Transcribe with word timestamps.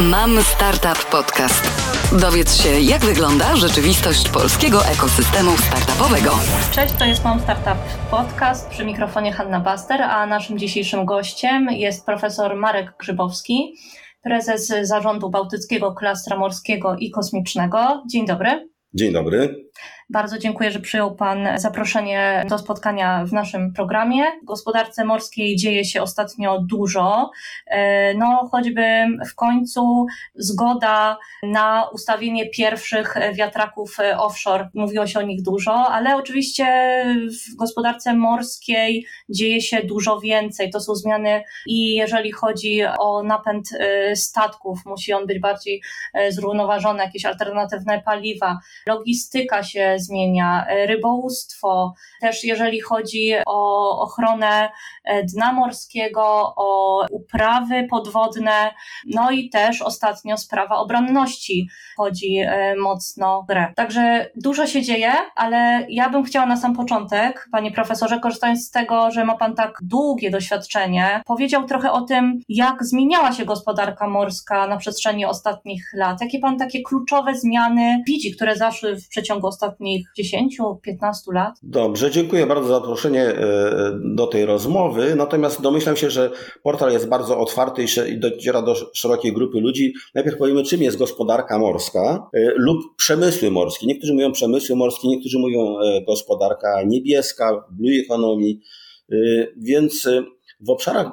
Mam 0.00 0.42
Startup 0.42 1.10
Podcast. 1.10 1.64
Dowiedz 2.20 2.62
się, 2.62 2.80
jak 2.80 3.04
wygląda 3.04 3.56
rzeczywistość 3.56 4.28
polskiego 4.28 4.86
ekosystemu 4.86 5.50
startupowego. 5.56 6.30
Cześć, 6.74 6.94
to 6.98 7.04
jest 7.04 7.24
Mam 7.24 7.40
Startup 7.40 7.78
Podcast 8.10 8.68
przy 8.68 8.84
mikrofonie 8.84 9.32
Hanna 9.32 9.60
Baster, 9.60 10.02
a 10.02 10.26
naszym 10.26 10.58
dzisiejszym 10.58 11.04
gościem 11.04 11.66
jest 11.70 12.06
profesor 12.06 12.56
Marek 12.56 12.94
Grzybowski, 12.98 13.74
prezes 14.22 14.72
zarządu 14.82 15.30
Bałtyckiego 15.30 15.94
Klastra 15.94 16.36
Morskiego 16.36 16.96
i 16.98 17.10
Kosmicznego. 17.10 18.02
Dzień 18.10 18.26
dobry. 18.26 18.68
Dzień 18.94 19.12
dobry. 19.12 19.64
Bardzo 20.10 20.38
dziękuję, 20.38 20.70
że 20.70 20.80
przyjął 20.80 21.14
Pan 21.14 21.48
zaproszenie 21.56 22.44
do 22.48 22.58
spotkania 22.58 23.24
w 23.24 23.32
naszym 23.32 23.72
programie. 23.72 24.24
W 24.42 24.44
gospodarce 24.44 25.04
morskiej 25.04 25.56
dzieje 25.56 25.84
się 25.84 26.02
ostatnio 26.02 26.58
dużo. 26.62 27.30
E, 27.66 28.14
no, 28.14 28.48
choćby 28.50 28.82
w 29.30 29.34
końcu 29.34 30.06
zgoda 30.34 31.18
na 31.42 31.88
ustawienie 31.92 32.50
pierwszych 32.50 33.14
wiatraków 33.34 33.96
offshore. 34.16 34.68
Mówiło 34.74 35.06
się 35.06 35.18
o 35.18 35.22
nich 35.22 35.42
dużo, 35.42 35.72
ale 35.72 36.16
oczywiście 36.16 36.66
w 37.52 37.56
gospodarce 37.56 38.14
morskiej 38.14 39.06
dzieje 39.28 39.60
się 39.60 39.82
dużo 39.82 40.20
więcej. 40.20 40.70
To 40.70 40.80
są 40.80 40.94
zmiany 40.94 41.42
i 41.66 41.94
jeżeli 41.94 42.32
chodzi 42.32 42.82
o 42.98 43.22
napęd 43.22 43.68
e, 43.72 44.16
statków, 44.16 44.78
musi 44.86 45.12
on 45.12 45.26
być 45.26 45.38
bardziej 45.38 45.82
e, 46.14 46.32
zrównoważony, 46.32 47.02
jakieś 47.02 47.24
alternatywne 47.24 48.02
paliwa. 48.02 48.58
Logistyka 48.86 49.61
się 49.62 49.94
zmienia, 49.98 50.66
e, 50.68 50.86
rybołówstwo, 50.86 51.94
też 52.20 52.44
jeżeli 52.44 52.80
chodzi 52.80 53.32
o 53.46 53.90
ochronę 54.00 54.70
e, 55.04 55.24
dna 55.24 55.52
morskiego, 55.52 56.52
o 56.56 57.06
uprawy 57.10 57.86
podwodne, 57.90 58.74
no 59.06 59.30
i 59.30 59.50
też 59.50 59.82
ostatnio 59.82 60.36
sprawa 60.36 60.76
obronności 60.76 61.68
chodzi 61.96 62.36
e, 62.38 62.76
mocno 62.76 63.42
w 63.42 63.46
grę. 63.46 63.72
Także 63.76 64.30
dużo 64.36 64.66
się 64.66 64.82
dzieje, 64.82 65.12
ale 65.36 65.86
ja 65.88 66.10
bym 66.10 66.24
chciała 66.24 66.46
na 66.46 66.56
sam 66.56 66.76
początek, 66.76 67.48
panie 67.52 67.70
profesorze, 67.70 68.20
korzystając 68.20 68.66
z 68.66 68.70
tego, 68.70 69.10
że 69.10 69.24
ma 69.24 69.36
pan 69.36 69.54
tak 69.54 69.78
długie 69.82 70.30
doświadczenie, 70.30 71.22
powiedział 71.26 71.64
trochę 71.64 71.92
o 71.92 72.00
tym, 72.00 72.40
jak 72.48 72.84
zmieniała 72.84 73.32
się 73.32 73.44
gospodarka 73.44 74.08
morska 74.08 74.66
na 74.66 74.76
przestrzeni 74.76 75.26
ostatnich 75.26 75.90
lat. 75.94 76.20
Jakie 76.20 76.38
pan 76.38 76.58
takie 76.58 76.82
kluczowe 76.82 77.34
zmiany 77.34 78.02
widzi, 78.06 78.32
które 78.36 78.56
zaszły 78.56 78.96
w 78.96 79.08
przeciągu 79.08 79.46
ostatnich 79.52 80.06
10-15 80.18 81.34
lat? 81.34 81.54
Dobrze, 81.62 82.10
dziękuję 82.10 82.46
bardzo 82.46 82.68
za 82.68 82.74
zaproszenie 82.74 83.22
e, 83.22 83.98
do 84.14 84.26
tej 84.26 84.44
rozmowy. 84.46 85.14
Natomiast 85.16 85.62
domyślam 85.62 85.96
się, 85.96 86.10
że 86.10 86.30
portal 86.62 86.92
jest 86.92 87.08
bardzo 87.08 87.38
otwarty 87.38 87.84
i 88.08 88.18
dociera 88.18 88.62
do 88.62 88.74
szerokiej 88.94 89.32
grupy 89.32 89.60
ludzi. 89.60 89.92
Najpierw 90.14 90.38
powiemy, 90.38 90.62
czym 90.62 90.82
jest 90.82 90.98
gospodarka 90.98 91.58
morska 91.58 92.30
e, 92.34 92.52
lub 92.56 92.96
przemysły 92.96 93.50
morskie. 93.50 93.86
Niektórzy 93.86 94.14
mówią 94.14 94.32
przemysły 94.32 94.76
morskie, 94.76 95.08
niektórzy 95.08 95.38
mówią 95.38 95.78
e, 95.78 96.02
gospodarka 96.04 96.82
niebieska, 96.86 97.64
blue 97.70 98.00
economy. 98.04 98.54
Więc 99.56 100.08
w 100.60 100.70
obszarach 100.70 101.06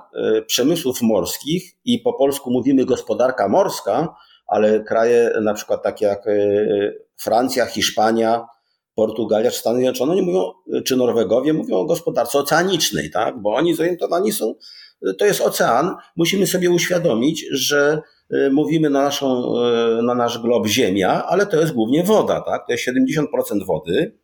przemysłów 0.47 1.01
morskich 1.01 1.63
i 1.85 1.99
po 1.99 2.13
polsku 2.13 2.51
mówimy 2.51 2.85
gospodarka 2.85 3.49
morska, 3.49 4.15
ale 4.47 4.83
kraje 4.83 5.31
na 5.41 5.53
przykład 5.53 5.83
takie 5.83 6.05
jak 6.05 6.25
Francja, 7.21 7.65
Hiszpania, 7.65 8.45
Portugalia 8.95 9.51
czy 9.51 9.59
Stany 9.59 9.79
Zjednoczone 9.79 10.15
nie 10.15 10.21
mówią, 10.21 10.51
czy 10.85 10.95
Norwegowie 10.95 11.53
mówią 11.53 11.75
o 11.75 11.85
gospodarce 11.85 12.39
oceanicznej, 12.39 13.11
tak? 13.11 13.41
bo 13.41 13.55
oni 13.55 13.75
zorientowani 13.75 14.31
są, 14.31 14.55
to 15.19 15.25
jest 15.25 15.41
ocean. 15.41 15.95
Musimy 16.15 16.47
sobie 16.47 16.69
uświadomić, 16.69 17.45
że 17.51 18.01
y, 18.33 18.49
mówimy 18.51 18.89
na, 18.89 19.01
naszą, 19.01 19.53
y, 19.99 20.03
na 20.03 20.15
nasz 20.15 20.39
glob 20.39 20.67
Ziemia, 20.67 21.25
ale 21.25 21.45
to 21.45 21.59
jest 21.59 21.73
głównie 21.73 22.03
woda, 22.03 22.41
tak? 22.41 22.67
to 22.67 22.71
jest 22.71 22.87
70% 22.87 23.65
wody, 23.65 24.17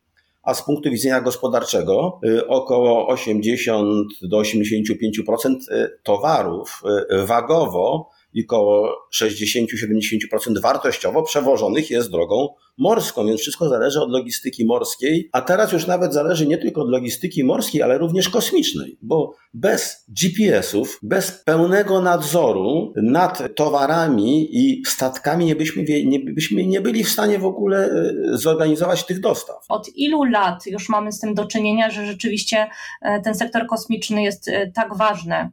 a 0.43 0.53
z 0.53 0.65
punktu 0.65 0.89
widzenia 0.89 1.21
gospodarczego 1.21 2.19
y, 2.25 2.47
około 2.47 3.07
80 3.07 4.07
do 4.21 4.37
85% 4.37 5.55
towarów 6.03 6.83
wagowo 7.25 8.09
i 8.35 8.45
około 8.45 8.95
60-70% 9.21 10.61
wartościowo 10.61 11.23
przewożonych 11.23 11.89
jest 11.89 12.11
drogą 12.11 12.47
morską, 12.77 13.27
więc 13.27 13.41
wszystko 13.41 13.69
zależy 13.69 14.01
od 14.01 14.11
logistyki 14.11 14.65
morskiej, 14.65 15.29
a 15.31 15.41
teraz 15.41 15.71
już 15.71 15.87
nawet 15.87 16.13
zależy 16.13 16.47
nie 16.47 16.57
tylko 16.57 16.81
od 16.81 16.89
logistyki 16.89 17.43
morskiej, 17.43 17.81
ale 17.81 17.97
również 17.97 18.29
kosmicznej, 18.29 18.97
bo 19.01 19.35
bez 19.53 20.05
GPS-ów, 20.07 20.99
bez 21.03 21.31
pełnego 21.31 22.01
nadzoru 22.01 22.93
nad 22.95 23.55
towarami 23.55 24.47
i 24.51 24.85
statkami 24.85 25.45
nie 25.45 25.55
byśmy, 25.55 25.83
nie 26.05 26.19
byśmy 26.19 26.65
nie 26.65 26.81
byli 26.81 27.03
w 27.03 27.09
stanie 27.09 27.39
w 27.39 27.45
ogóle 27.45 27.89
e, 27.89 28.13
zorganizować 28.37 29.05
tych 29.05 29.19
dostaw. 29.19 29.55
Od 29.69 29.89
ilu 29.95 30.23
lat 30.23 30.65
już 30.65 30.89
mamy 30.89 31.11
z 31.11 31.19
tym 31.19 31.33
do 31.33 31.45
czynienia, 31.45 31.91
że 31.91 32.05
rzeczywiście 32.05 32.67
e, 33.01 33.21
ten 33.21 33.35
sektor 33.35 33.67
kosmiczny 33.67 34.23
jest 34.23 34.47
e, 34.47 34.71
tak 34.71 34.97
ważny 34.97 35.49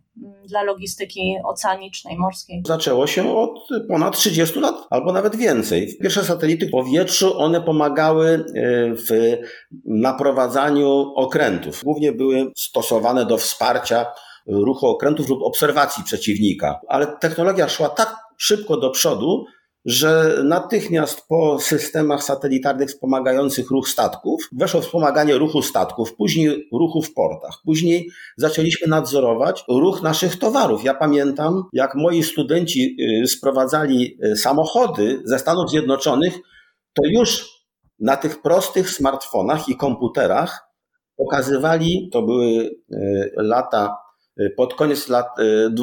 dla 0.48 0.62
logistyki 0.62 1.36
oceanicznej, 1.44 2.16
morskiej? 2.16 2.62
Zaczęło 2.66 3.06
się 3.06 3.36
od 3.36 3.68
ponad 3.88 4.16
30 4.16 4.60
lat, 4.60 4.74
albo 4.90 5.12
nawet 5.12 5.36
więcej. 5.36 5.96
Pierwsze 6.00 6.24
satelity 6.24 6.68
powietrzne 6.68 6.92
powietrzu 7.02 7.38
one 7.38 7.60
pomagały 7.60 8.28
e, 8.28 8.42
w 8.94 9.38
naprowadzaniu 9.84 11.12
okrętów. 11.14 11.84
Głównie 11.84 12.12
były 12.12 12.52
stosowane 12.56 13.26
do 13.26 13.38
wsparcia 13.38 14.06
ruchu 14.46 14.86
okrętów 14.86 15.28
lub 15.28 15.42
obserwacji 15.42 16.04
przeciwnika. 16.04 16.80
Ale 16.88 17.06
technologia 17.06 17.68
szła 17.68 17.88
tak 17.88 18.16
szybko 18.36 18.76
do 18.76 18.90
przodu, 18.90 19.44
że 19.84 20.40
natychmiast 20.44 21.28
po 21.28 21.58
systemach 21.60 22.24
satelitarnych 22.24 22.88
wspomagających 22.88 23.70
ruch 23.70 23.88
statków 23.88 24.48
weszło 24.52 24.80
wspomaganie 24.80 25.38
ruchu 25.38 25.62
statków, 25.62 26.16
później 26.16 26.68
ruchu 26.72 27.02
w 27.02 27.14
portach. 27.14 27.58
Później 27.64 28.10
zaczęliśmy 28.36 28.88
nadzorować 28.88 29.64
ruch 29.68 30.02
naszych 30.02 30.38
towarów. 30.38 30.84
Ja 30.84 30.94
pamiętam, 30.94 31.64
jak 31.72 31.94
moi 31.94 32.22
studenci 32.22 32.96
y, 33.22 33.26
sprowadzali 33.26 34.18
y, 34.24 34.36
samochody 34.36 35.22
ze 35.24 35.38
Stanów 35.38 35.70
Zjednoczonych 35.70 36.38
to 36.94 37.02
już 37.06 37.48
na 37.98 38.16
tych 38.16 38.42
prostych 38.42 38.90
smartfonach 38.90 39.68
i 39.68 39.76
komputerach 39.76 40.60
pokazywali, 41.16 42.08
to 42.12 42.22
były 42.22 42.70
e, 42.92 42.98
lata, 43.36 43.96
pod 44.56 44.74
koniec 44.74 45.08
lat 45.08 45.26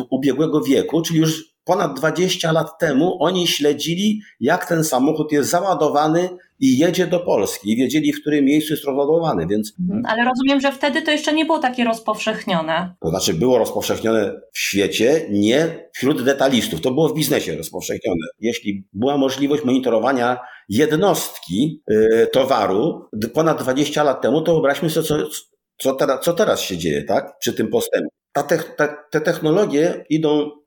ubiegłego 0.10 0.62
wieku, 0.62 1.02
czyli 1.02 1.20
już 1.20 1.50
ponad 1.70 1.94
20 1.94 2.52
lat 2.52 2.80
temu 2.80 3.18
oni 3.20 3.48
śledzili, 3.48 4.22
jak 4.40 4.66
ten 4.66 4.84
samochód 4.84 5.32
jest 5.32 5.50
załadowany 5.50 6.30
i 6.60 6.78
jedzie 6.78 7.08
do 7.08 7.20
Polski 7.20 7.72
i 7.72 7.76
wiedzieli, 7.76 8.14
w 8.14 8.22
którym 8.22 8.46
miejscu 8.46 8.74
jest 8.74 8.86
rozładowany, 8.86 9.48
więc... 9.48 9.74
Mhm. 9.80 10.06
Ale 10.06 10.24
rozumiem, 10.30 10.62
że 10.62 10.72
wtedy 10.72 11.02
to 11.02 11.12
jeszcze 11.12 11.34
nie 11.34 11.46
było 11.46 11.60
takie 11.60 11.84
rozpowszechnione. 11.84 12.94
To 13.02 13.10
znaczy 13.10 13.34
było 13.34 13.58
rozpowszechnione 13.58 14.42
w 14.54 14.60
świecie, 14.60 15.28
nie 15.32 15.90
wśród 15.94 16.24
detalistów. 16.24 16.82
To 16.82 16.92
było 16.92 17.10
w 17.10 17.16
biznesie 17.16 17.56
rozpowszechnione. 17.56 18.28
Jeśli 18.40 18.88
była 18.94 19.18
możliwość 19.18 19.64
monitorowania 19.64 20.40
jednostki 20.70 21.84
yy, 21.90 22.28
towaru 22.34 23.10
ponad 23.34 23.64
20 23.64 24.04
lat 24.04 24.22
temu, 24.22 24.42
to 24.42 24.52
wyobraźmy 24.52 24.90
sobie, 24.90 25.08
co, 25.08 25.18
co, 25.78 25.94
teraz, 25.94 26.26
co 26.26 26.34
teraz 26.34 26.62
się 26.62 26.78
dzieje, 26.78 27.04
tak? 27.04 27.38
Przy 27.40 27.54
tym 27.54 27.68
postępie. 27.68 28.10
Ta 28.34 28.44
te, 28.44 28.58
te, 28.58 28.96
te 29.12 29.22
technologie 29.22 30.06
idą 30.10 30.60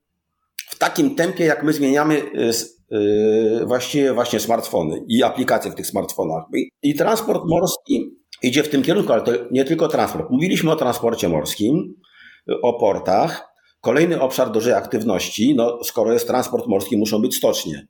w 0.72 0.78
takim 0.78 1.15
tempie, 1.15 1.44
jak 1.44 1.62
my 1.62 1.72
zmieniamy 1.72 2.22
y, 2.22 2.53
y, 2.97 3.66
właściwie 3.66 4.12
właśnie 4.12 4.41
smartfony 4.41 5.05
i 5.09 5.22
aplikacje 5.22 5.71
w 5.71 5.75
tych 5.75 5.87
smartfonach. 5.87 6.44
I 6.83 6.94
transport 6.94 7.43
morski 7.47 8.10
idzie 8.43 8.62
w 8.62 8.69
tym 8.69 8.82
kierunku, 8.82 9.12
ale 9.12 9.22
to 9.22 9.32
nie 9.50 9.65
tylko 9.65 9.88
transport. 9.88 10.31
Mówiliśmy 10.31 10.72
o 10.72 10.77
transporcie 10.77 11.28
morskim, 11.28 11.94
o 12.62 12.72
portach. 12.72 13.49
Kolejny 13.81 14.21
obszar 14.21 14.50
dużej 14.50 14.72
aktywności, 14.72 15.55
no 15.55 15.84
skoro 15.84 16.12
jest 16.12 16.27
transport 16.27 16.66
morski, 16.66 16.97
muszą 16.97 17.22
być 17.22 17.37
stocznie. 17.37 17.87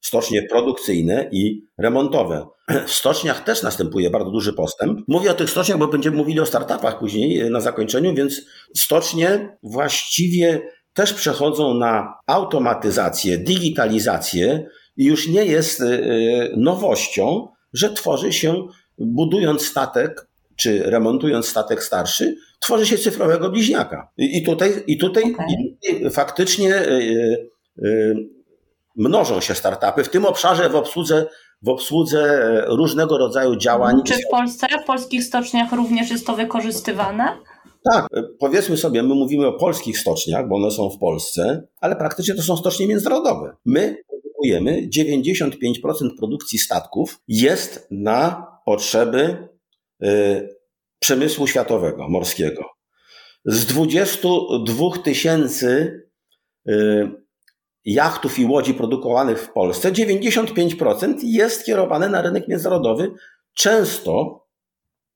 Stocznie 0.00 0.42
produkcyjne 0.42 1.28
i 1.32 1.62
remontowe. 1.78 2.46
W 2.86 2.90
stoczniach 2.90 3.44
też 3.44 3.62
następuje 3.62 4.10
bardzo 4.10 4.30
duży 4.30 4.52
postęp. 4.52 5.00
Mówię 5.08 5.30
o 5.30 5.34
tych 5.34 5.50
stoczniach, 5.50 5.78
bo 5.78 5.88
będziemy 5.88 6.16
mówili 6.16 6.40
o 6.40 6.46
startupach 6.46 6.98
później 6.98 7.50
na 7.50 7.60
zakończeniu, 7.60 8.14
więc 8.14 8.40
stocznie 8.76 9.56
właściwie 9.62 10.62
też 10.94 11.14
przechodzą 11.14 11.74
na 11.74 12.14
automatyzację, 12.26 13.38
digitalizację 13.38 14.66
i 14.96 15.04
już 15.04 15.28
nie 15.28 15.44
jest 15.44 15.80
y, 15.80 15.84
y, 15.84 16.54
nowością, 16.56 17.48
że 17.72 17.92
tworzy 17.92 18.32
się, 18.32 18.66
budując 18.98 19.66
statek 19.66 20.28
czy 20.56 20.82
remontując 20.90 21.48
statek 21.48 21.82
starszy, 21.82 22.36
tworzy 22.60 22.86
się 22.86 22.98
cyfrowego 22.98 23.50
bliźniaka. 23.50 24.08
I 24.16 24.42
tutaj, 24.42 24.84
i 24.86 24.98
tutaj 24.98 25.34
okay. 25.34 26.10
faktycznie 26.10 26.74
y, 26.74 27.48
mnożą 28.96 29.40
się 29.40 29.54
startupy 29.54 30.04
w 30.04 30.08
tym 30.08 30.24
obszarze 30.24 30.70
w 30.70 30.76
obsłudze 30.76 31.26
w 31.62 31.68
obsłudze 31.68 32.40
różnego 32.66 33.18
rodzaju 33.18 33.56
działań. 33.56 33.94
Czy 34.06 34.14
w 34.14 34.30
Polsce, 34.30 34.66
w 34.82 34.86
polskich 34.86 35.24
stoczniach 35.24 35.72
również 35.72 36.10
jest 36.10 36.26
to 36.26 36.36
wykorzystywane? 36.36 37.24
Tak, 37.92 38.06
powiedzmy 38.38 38.76
sobie, 38.76 39.02
my 39.02 39.14
mówimy 39.14 39.46
o 39.46 39.52
polskich 39.52 39.98
stoczniach, 39.98 40.48
bo 40.48 40.56
one 40.56 40.70
są 40.70 40.90
w 40.90 40.98
Polsce, 40.98 41.66
ale 41.80 41.96
praktycznie 41.96 42.34
to 42.34 42.42
są 42.42 42.56
stocznie 42.56 42.86
międzynarodowe. 42.86 43.56
My 43.64 43.96
produkujemy 44.08 44.88
95% 44.98 45.50
produkcji 46.18 46.58
statków 46.58 47.20
jest 47.28 47.86
na 47.90 48.46
potrzeby 48.66 49.48
y, 50.04 50.56
przemysłu 50.98 51.46
światowego, 51.46 52.08
morskiego. 52.08 52.64
Z 53.44 53.66
22 53.66 55.02
tysięcy 55.04 56.02
y, 56.68 57.10
jachtów 57.84 58.38
i 58.38 58.46
łodzi 58.46 58.74
produkowanych 58.74 59.42
w 59.42 59.52
Polsce, 59.52 59.92
95% 59.92 61.14
jest 61.22 61.64
kierowane 61.64 62.08
na 62.08 62.22
rynek 62.22 62.48
międzynarodowy, 62.48 63.12
często, 63.54 64.43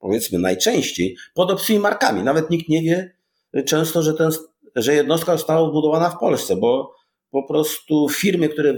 powiedzmy 0.00 0.39
najczęściej, 0.39 1.17
pod 1.35 1.50
obcymi 1.50 1.79
markami. 1.79 2.23
Nawet 2.23 2.50
nikt 2.50 2.69
nie 2.69 2.83
wie 2.83 3.19
często, 3.65 4.03
że, 4.03 4.15
ten, 4.15 4.31
że 4.77 4.95
jednostka 4.95 5.37
została 5.37 5.71
budowana 5.71 6.11
w 6.11 6.19
Polsce, 6.19 6.56
bo 6.56 6.95
po 7.31 7.43
prostu 7.43 8.09
firmy, 8.09 8.49
które 8.49 8.75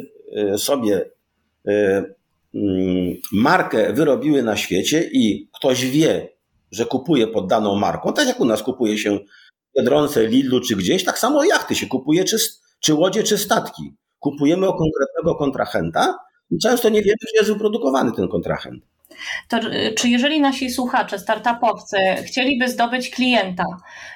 y, 0.55 0.59
sobie 0.59 1.11
y, 1.69 2.15
mm, 2.55 3.17
markę 3.33 3.93
wyrobiły 3.93 4.43
na 4.43 4.57
świecie 4.57 5.11
i 5.13 5.49
ktoś 5.59 5.87
wie, 5.87 6.29
że 6.71 6.87
kupuje 6.87 7.27
pod 7.27 7.47
daną 7.47 7.77
marką, 7.77 8.13
tak 8.13 8.29
jak 8.29 8.41
u 8.41 8.45
nas 8.45 8.63
kupuje 8.63 8.99
się 8.99 9.19
Biedronce, 9.79 10.27
Lidlu 10.27 10.61
czy 10.61 10.77
gdzieś, 10.77 11.05
tak 11.05 11.19
samo 11.19 11.45
jachty 11.45 11.75
się 11.75 11.87
kupuje, 11.87 12.25
czy, 12.25 12.37
czy 12.81 12.95
łodzie, 12.95 13.23
czy 13.23 13.39
statki. 13.39 13.95
Kupujemy 14.19 14.69
o 14.69 14.75
konkretnego 14.75 15.35
kontrahenta 15.35 16.19
i 16.51 16.59
często 16.59 16.89
nie 16.89 17.03
wiemy, 17.03 17.17
czy 17.29 17.37
jest 17.37 17.53
wyprodukowany 17.53 18.13
ten 18.13 18.29
kontrahent. 18.29 18.85
To 19.49 19.61
czy 19.97 20.09
jeżeli 20.09 20.41
nasi 20.41 20.71
słuchacze, 20.71 21.19
startupowcy 21.19 21.99
chcieliby 22.25 22.69
zdobyć 22.69 23.11
klienta, 23.11 23.65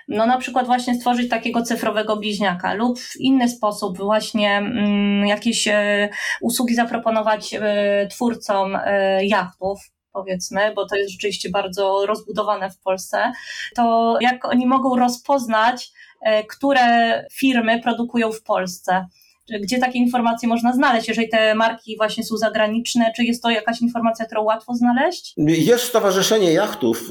no 0.09 0.27
na 0.27 0.39
przykład 0.39 0.67
właśnie 0.67 0.95
stworzyć 0.95 1.31
takiego 1.31 1.63
cyfrowego 1.63 2.17
bliźniaka 2.17 2.75
lub 2.75 3.01
w 3.01 3.17
inny 3.21 3.49
sposób 3.49 3.99
właśnie 3.99 4.57
mm, 4.57 5.27
jakieś 5.27 5.69
e, 5.69 6.09
usługi 6.41 6.75
zaproponować 6.75 7.55
e, 7.55 8.07
twórcom 8.11 8.77
e, 8.85 9.25
jachtów, 9.27 9.81
powiedzmy, 10.13 10.73
bo 10.75 10.87
to 10.87 10.97
jest 10.97 11.11
rzeczywiście 11.11 11.51
bardzo 11.51 12.07
rozbudowane 12.07 12.71
w 12.71 12.79
Polsce, 12.79 13.33
to 13.75 14.17
jak 14.21 14.45
oni 14.45 14.67
mogą 14.67 14.97
rozpoznać, 14.97 15.91
które 16.49 17.25
firmy 17.33 17.83
produkują 17.83 18.33
w 18.33 18.43
Polsce? 18.43 19.07
Gdzie 19.63 19.79
takie 19.79 19.99
informacje 19.99 20.49
można 20.49 20.73
znaleźć, 20.73 21.09
jeżeli 21.09 21.29
te 21.29 21.55
marki 21.55 21.97
właśnie 21.97 22.25
są 22.25 22.37
zagraniczne? 22.37 23.13
Czy 23.17 23.25
jest 23.25 23.43
to 23.43 23.51
jakaś 23.51 23.81
informacja, 23.81 24.27
którą 24.27 24.43
łatwo 24.43 24.75
znaleźć? 24.75 25.35
Jest 25.37 25.85
Stowarzyszenie 25.85 26.53
Jachtów, 26.53 27.09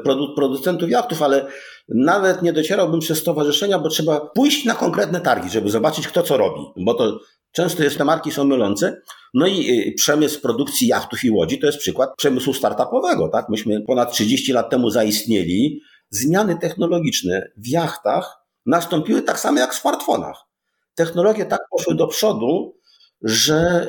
e, 0.00 0.34
producentów 0.36 0.90
jachtów, 0.90 1.22
ale 1.22 1.46
nawet 1.88 2.42
nie 2.42 2.52
docierałbym 2.52 3.00
przez 3.00 3.18
stowarzyszenia, 3.18 3.78
bo 3.78 3.88
trzeba 3.88 4.20
pójść 4.20 4.64
na 4.64 4.74
konkretne 4.74 5.20
targi, 5.20 5.50
żeby 5.50 5.70
zobaczyć, 5.70 6.08
kto 6.08 6.22
co 6.22 6.36
robi, 6.36 6.60
bo 6.76 6.94
to 6.94 7.20
często 7.52 7.82
jest, 7.82 7.98
te 7.98 8.04
marki 8.04 8.30
są 8.30 8.44
mylące. 8.44 9.00
No 9.34 9.46
i 9.46 9.70
y, 9.88 9.92
przemysł 9.96 10.40
produkcji 10.40 10.88
jachtów 10.88 11.24
i 11.24 11.30
łodzi 11.30 11.58
to 11.58 11.66
jest 11.66 11.78
przykład 11.78 12.10
przemysłu 12.16 12.54
startupowego. 12.54 13.28
Tak? 13.28 13.48
Myśmy 13.48 13.80
ponad 13.86 14.12
30 14.12 14.52
lat 14.52 14.70
temu 14.70 14.90
zaistnieli. 14.90 15.80
Zmiany 16.10 16.58
technologiczne 16.58 17.50
w 17.56 17.68
jachtach 17.68 18.36
nastąpiły 18.66 19.22
tak 19.22 19.38
samo 19.38 19.58
jak 19.58 19.74
w 19.74 19.78
smartfonach. 19.78 20.53
Technologie 20.94 21.46
tak 21.46 21.60
poszły 21.70 21.94
do 21.94 22.06
przodu, 22.06 22.74
że 23.22 23.88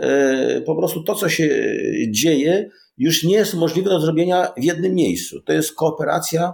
y, 0.58 0.62
po 0.62 0.76
prostu 0.76 1.04
to, 1.04 1.16
co 1.16 1.30
się 1.30 1.76
dzieje, 2.10 2.70
już 2.98 3.24
nie 3.24 3.36
jest 3.36 3.54
możliwe 3.54 3.90
do 3.90 4.00
zrobienia 4.00 4.54
w 4.58 4.64
jednym 4.64 4.96
miejscu. 4.96 5.42
To 5.42 5.54
jest 5.54 5.76
kooperacja 5.76 6.54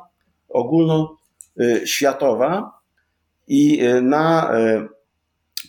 ogólnoświatowa 0.50 2.72
i 3.48 3.84
y, 3.84 4.02
na 4.02 4.52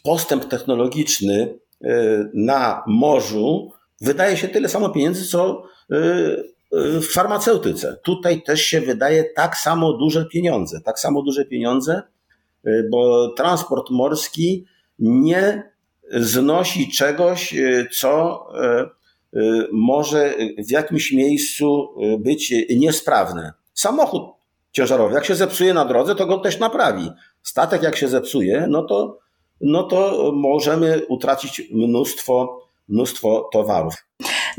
postęp 0.02 0.44
technologiczny 0.44 1.58
na 2.34 2.82
morzu 2.86 3.72
wydaje 4.00 4.36
się 4.36 4.48
tyle 4.48 4.68
samo 4.68 4.90
pieniędzy, 4.90 5.26
co 5.26 5.62
w 6.72 7.06
farmaceutyce. 7.12 7.96
Tutaj 8.04 8.42
też 8.42 8.62
się 8.62 8.80
wydaje 8.80 9.24
tak 9.24 9.56
samo 9.56 9.92
duże 9.92 10.24
pieniądze, 10.24 10.80
tak 10.84 10.98
samo 10.98 11.22
duże 11.22 11.44
pieniądze, 11.44 12.02
bo 12.90 13.32
transport 13.36 13.90
morski 13.90 14.66
nie 14.98 15.72
znosi 16.10 16.90
czegoś, 16.92 17.54
co 17.92 18.46
może 19.72 20.34
w 20.58 20.70
jakimś 20.70 21.12
miejscu 21.12 21.88
być 22.18 22.54
niesprawne. 22.76 23.52
Samochód 23.74 24.22
ciężarowy, 24.72 25.14
jak 25.14 25.24
się 25.24 25.34
zepsuje 25.34 25.74
na 25.74 25.84
drodze, 25.84 26.14
to 26.14 26.26
go 26.26 26.40
ktoś 26.40 26.58
naprawi. 26.58 27.10
Statek, 27.42 27.82
jak 27.82 27.96
się 27.96 28.08
zepsuje, 28.08 28.66
no 28.68 28.82
to 28.82 29.18
no 29.60 29.82
to 29.82 30.30
możemy 30.34 31.06
utracić 31.08 31.62
mnóstwo, 31.70 32.66
mnóstwo 32.88 33.48
towarów. 33.52 33.94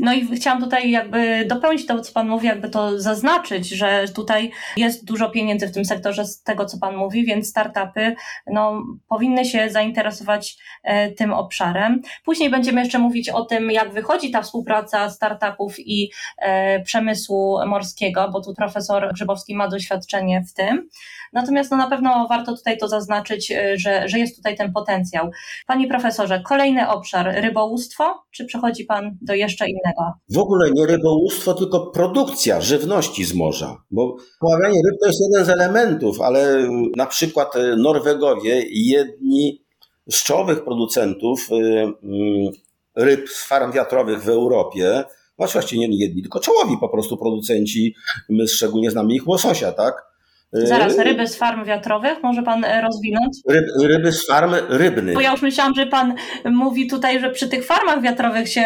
No 0.00 0.12
i 0.12 0.36
chciałam 0.36 0.62
tutaj 0.62 0.90
jakby 0.90 1.44
dopełnić 1.48 1.86
to, 1.86 2.00
co 2.00 2.12
Pan 2.12 2.28
mówi, 2.28 2.46
jakby 2.46 2.70
to 2.70 3.00
zaznaczyć, 3.00 3.68
że 3.68 4.04
tutaj 4.14 4.50
jest 4.76 5.04
dużo 5.04 5.30
pieniędzy 5.30 5.68
w 5.68 5.72
tym 5.72 5.84
sektorze 5.84 6.24
z 6.24 6.42
tego, 6.42 6.66
co 6.66 6.78
Pan 6.78 6.96
mówi, 6.96 7.24
więc 7.24 7.48
startupy 7.48 8.16
no, 8.46 8.82
powinny 9.08 9.44
się 9.44 9.70
zainteresować 9.70 10.56
e, 10.82 11.10
tym 11.10 11.32
obszarem. 11.32 12.02
Później 12.24 12.50
będziemy 12.50 12.80
jeszcze 12.80 12.98
mówić 12.98 13.28
o 13.28 13.44
tym, 13.44 13.70
jak 13.70 13.92
wychodzi 13.92 14.30
ta 14.30 14.42
współpraca 14.42 15.10
startupów 15.10 15.74
i 15.78 16.10
e, 16.38 16.80
przemysłu 16.80 17.58
morskiego, 17.66 18.30
bo 18.32 18.40
tu 18.40 18.54
profesor 18.54 19.10
Grzybowski 19.14 19.56
ma 19.56 19.68
doświadczenie 19.68 20.44
w 20.48 20.54
tym. 20.54 20.88
Natomiast 21.34 21.70
no, 21.70 21.76
na 21.76 21.90
pewno 21.90 22.26
warto 22.28 22.56
tutaj 22.56 22.78
to 22.78 22.88
zaznaczyć, 22.88 23.50
e, 23.50 23.78
że, 23.78 24.08
że 24.08 24.18
jest 24.18 24.36
tutaj 24.36 24.56
ten 24.56 24.72
potencjał. 24.72 25.30
Panie 25.66 25.88
profesorze, 25.88 26.42
kolejny 26.46 26.88
obszar, 26.88 27.34
rybołówstwo, 27.42 28.14
czy 28.30 28.44
przechodzi 28.44 28.84
Pan 28.84 29.18
do 29.22 29.34
jeszcze 29.34 29.66
innego? 29.68 30.12
W 30.30 30.38
ogóle 30.38 30.70
nie 30.74 30.86
rybołówstwo, 30.86 31.54
tylko 31.54 31.86
produkcja 31.86 32.60
żywności 32.60 33.24
z 33.24 33.34
morza, 33.34 33.76
bo 33.90 34.16
poławianie 34.40 34.80
ryb 34.90 35.00
to 35.00 35.06
jest 35.06 35.20
jeden 35.30 35.46
z 35.46 35.48
elementów, 35.48 36.20
ale 36.20 36.68
na 36.96 37.06
przykład 37.06 37.56
e, 37.56 37.76
Norwegowie, 37.76 38.62
jedni 38.70 39.64
z 40.10 40.22
czołowych 40.22 40.64
producentów 40.64 41.48
e, 41.50 41.54
mm, 41.54 42.52
ryb 42.96 43.28
z 43.28 43.44
farm 43.46 43.72
wiatrowych 43.72 44.22
w 44.22 44.28
Europie, 44.28 45.04
właściwie 45.38 45.88
nie 45.88 45.98
jedni, 45.98 46.22
tylko 46.22 46.40
czołowi 46.40 46.78
po 46.80 46.88
prostu 46.88 47.16
producenci, 47.16 47.94
my 48.28 48.48
szczególnie 48.48 48.90
znamy 48.90 49.14
ich 49.14 49.28
łososia, 49.28 49.72
tak? 49.72 50.13
Zaraz, 50.54 50.96
yy, 50.96 51.04
ryby 51.04 51.26
z 51.26 51.36
farm 51.36 51.64
wiatrowych, 51.64 52.22
może 52.22 52.42
pan 52.42 52.64
e, 52.64 52.82
rozwinąć? 52.82 53.40
Ryb, 53.48 53.64
ryby 53.82 54.12
z 54.12 54.26
farm 54.26 54.54
rybnych. 54.68 55.14
Bo 55.14 55.20
ja 55.20 55.30
już 55.30 55.42
myślałam, 55.42 55.74
że 55.74 55.86
pan 55.86 56.14
mówi 56.44 56.86
tutaj, 56.86 57.20
że 57.20 57.30
przy 57.30 57.48
tych 57.48 57.66
farmach 57.66 58.02
wiatrowych 58.02 58.48
się 58.48 58.64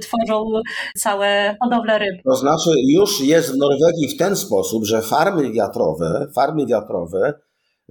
tworzą 0.00 0.44
całe 0.96 1.56
hodowle 1.62 1.98
ryb. 1.98 2.22
To 2.24 2.36
znaczy, 2.36 2.70
już 2.88 3.20
jest 3.20 3.54
w 3.54 3.58
Norwegii 3.58 4.08
w 4.08 4.16
ten 4.16 4.36
sposób, 4.36 4.84
że 4.84 5.02
farmy 5.02 5.52
wiatrowe, 5.52 6.26
farmy 6.34 6.66
wiatrowe 6.66 7.34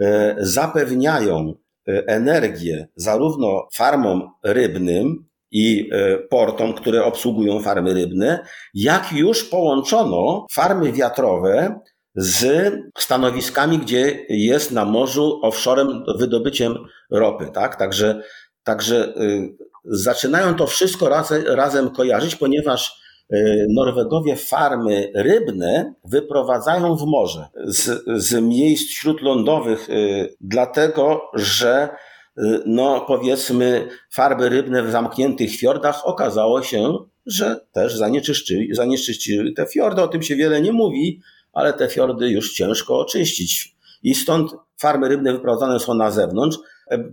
e, 0.01 0.35
zapewniają 0.37 1.53
e, 1.87 2.07
energię 2.07 2.87
zarówno 2.95 3.67
farmom 3.73 4.29
rybnym, 4.43 5.25
i 5.51 5.89
portom, 6.29 6.73
które 6.73 7.05
obsługują 7.05 7.59
farmy 7.59 7.93
rybne, 7.93 8.45
jak 8.73 9.11
już 9.13 9.43
połączono 9.43 10.45
farmy 10.51 10.91
wiatrowe 10.91 11.79
z 12.15 12.73
stanowiskami, 12.97 13.79
gdzie 13.79 14.25
jest 14.29 14.71
na 14.71 14.85
morzu 14.85 15.39
offshorem 15.43 16.03
wydobyciem 16.17 16.75
ropy, 17.09 17.49
tak? 17.53 17.75
Także, 17.75 18.21
także 18.63 19.13
y, 19.17 19.55
zaczynają 19.85 20.55
to 20.55 20.67
wszystko 20.67 21.09
razem, 21.09 21.43
razem 21.47 21.89
kojarzyć, 21.89 22.35
ponieważ 22.35 23.01
y, 23.33 23.65
Norwegowie 23.69 24.35
farmy 24.35 25.11
rybne 25.15 25.93
wyprowadzają 26.05 26.95
w 26.95 27.05
morze 27.05 27.47
z, 27.65 28.03
z 28.23 28.41
miejsc 28.41 28.89
śródlądowych, 28.89 29.89
y, 29.89 30.35
dlatego 30.41 31.21
że 31.33 31.89
no 32.65 33.05
powiedzmy 33.07 33.87
farby 34.11 34.49
rybne 34.49 34.83
w 34.83 34.91
zamkniętych 34.91 35.55
fiordach 35.55 36.07
okazało 36.07 36.63
się, 36.63 36.97
że 37.25 37.59
też 37.71 37.95
zanieczyszczyły, 37.95 38.67
zanieczyszczyły 38.71 39.51
te 39.51 39.65
fiordy. 39.65 40.01
O 40.01 40.07
tym 40.07 40.23
się 40.23 40.35
wiele 40.35 40.61
nie 40.61 40.71
mówi, 40.71 41.21
ale 41.55 41.73
te 41.73 41.89
fiordy 41.89 42.29
już 42.29 42.53
ciężko 42.53 42.99
oczyścić. 42.99 43.75
I 44.03 44.15
stąd 44.15 44.51
farmy 44.77 45.09
rybne 45.09 45.33
wyprowadzane 45.33 45.79
są 45.79 45.93
na 45.93 46.11
zewnątrz. 46.11 46.57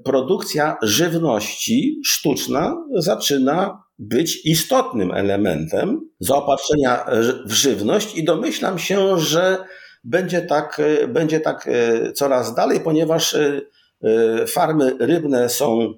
Produkcja 0.04 0.76
żywności 0.82 2.00
sztuczna 2.04 2.76
zaczyna 2.94 3.82
być 3.98 4.46
istotnym 4.46 5.12
elementem 5.12 6.00
zaopatrzenia 6.20 7.04
w 7.46 7.52
żywność 7.52 8.16
i 8.16 8.24
domyślam 8.24 8.78
się, 8.78 9.18
że 9.18 9.64
będzie 10.04 10.42
tak, 10.42 10.80
będzie 11.08 11.40
tak 11.40 11.68
e, 11.68 12.12
coraz 12.12 12.54
dalej, 12.54 12.80
ponieważ 12.80 13.34
e, 13.34 13.60
e, 14.02 14.46
farmy 14.46 14.96
rybne 14.98 15.48
są 15.48 15.94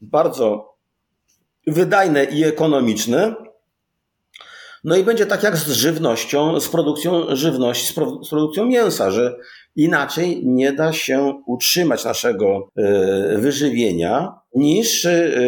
bardzo 0.00 0.74
wydajne 1.66 2.24
i 2.24 2.44
ekonomiczne 2.44 3.34
No 4.84 4.96
i 4.96 5.04
będzie 5.04 5.26
tak 5.26 5.42
jak 5.42 5.56
z 5.56 5.70
żywnością, 5.70 6.60
z 6.60 6.68
produkcją 6.68 7.36
żywności, 7.36 7.86
z, 7.86 7.92
pro, 7.92 8.24
z 8.24 8.30
produkcją 8.30 8.66
mięsa, 8.66 9.10
że 9.10 9.36
inaczej 9.76 10.42
nie 10.46 10.72
da 10.72 10.92
się 10.92 11.42
utrzymać 11.46 12.04
naszego 12.04 12.68
y, 12.78 13.38
wyżywienia 13.38 14.34
niż 14.54 15.04
y, 15.04 15.40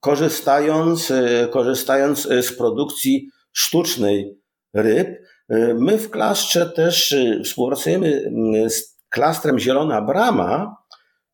korzystając, 0.00 1.12
korzystając 1.50 2.22
z 2.22 2.52
produkcji 2.52 3.28
sztucznej 3.52 4.38
ryb. 4.74 5.08
My 5.78 5.98
w 5.98 6.10
klastrze 6.10 6.66
też 6.66 7.16
współpracujemy 7.44 8.32
z 8.68 8.98
klastrem 9.08 9.58
Zielona 9.58 10.02
Brama, 10.02 10.76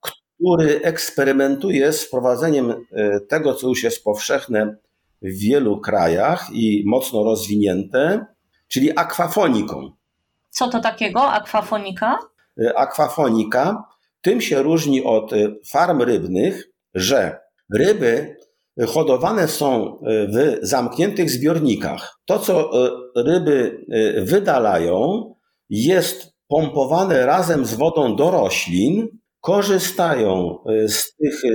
który 0.01 0.81
eksperymentuje 0.83 1.93
z 1.93 2.05
wprowadzeniem 2.05 2.75
tego, 3.29 3.55
co 3.55 3.69
już 3.69 3.83
jest 3.83 4.05
powszechne 4.05 4.77
w 5.25 5.38
wielu 5.38 5.81
krajach 5.81 6.49
i 6.52 6.83
mocno 6.87 7.25
rozwinięte, 7.25 8.26
czyli 8.69 8.99
akwafoniką. 8.99 9.90
Co 10.50 10.69
to 10.69 10.81
takiego, 10.81 11.23
akwafonika? 11.23 12.19
E, 12.64 12.78
akwafonika 12.78 13.85
tym 14.21 14.40
się 14.40 14.62
różni 14.62 15.04
od 15.04 15.33
e, 15.33 15.37
farm 15.66 16.02
rybnych, 16.02 16.69
że 16.95 17.38
ryby 17.75 18.37
hodowane 18.88 19.49
są 19.49 19.99
w 20.02 20.59
zamkniętych 20.62 21.31
zbiornikach. 21.31 22.21
To, 22.25 22.38
co 22.38 22.71
ryby 23.16 23.87
wydalają, 24.19 25.35
jest 25.71 26.35
pompowane 26.49 27.26
razem 27.26 27.64
z 27.66 27.75
wodą 27.75 28.16
do 28.16 28.31
roślin, 28.31 29.09
korzystają 29.45 30.59
y, 30.71 30.88
z 30.88 31.16
tych 31.16 31.45
y, 31.45 31.49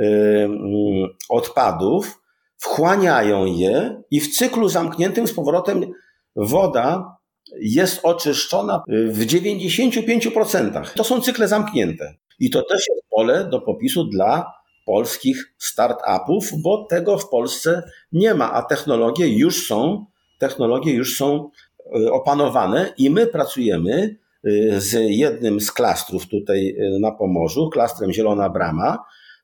y, 0.00 0.06
mm, 0.44 1.08
odpadów, 1.28 2.19
wchłaniają 2.60 3.44
je 3.46 4.02
i 4.10 4.20
w 4.20 4.36
cyklu 4.36 4.68
zamkniętym 4.68 5.26
z 5.26 5.32
powrotem 5.32 5.92
woda 6.36 7.16
jest 7.60 8.00
oczyszczona 8.02 8.82
w 8.88 9.26
95%. 9.26 10.94
To 10.94 11.04
są 11.04 11.20
cykle 11.20 11.48
zamknięte. 11.48 12.14
I 12.38 12.50
to 12.50 12.62
też 12.62 12.88
jest 12.88 13.02
pole 13.10 13.44
do 13.44 13.60
popisu 13.60 14.04
dla 14.04 14.52
polskich 14.86 15.54
startupów, 15.58 16.62
bo 16.62 16.86
tego 16.90 17.18
w 17.18 17.28
Polsce 17.28 17.82
nie 18.12 18.34
ma, 18.34 18.52
a 18.52 18.62
technologie 18.62 19.28
już 19.28 19.66
są, 19.66 20.06
technologie 20.38 20.92
już 20.92 21.16
są 21.16 21.50
opanowane 22.12 22.92
i 22.98 23.10
my 23.10 23.26
pracujemy 23.26 24.16
Y, 24.46 24.80
z 24.80 24.92
jednym 24.92 25.60
z 25.60 25.72
klastrów 25.72 26.26
tutaj 26.26 26.68
y, 26.68 26.98
na 27.00 27.12
Pomorzu, 27.12 27.70
klastrem 27.70 28.12
Zielona 28.12 28.50
Brama, 28.50 28.98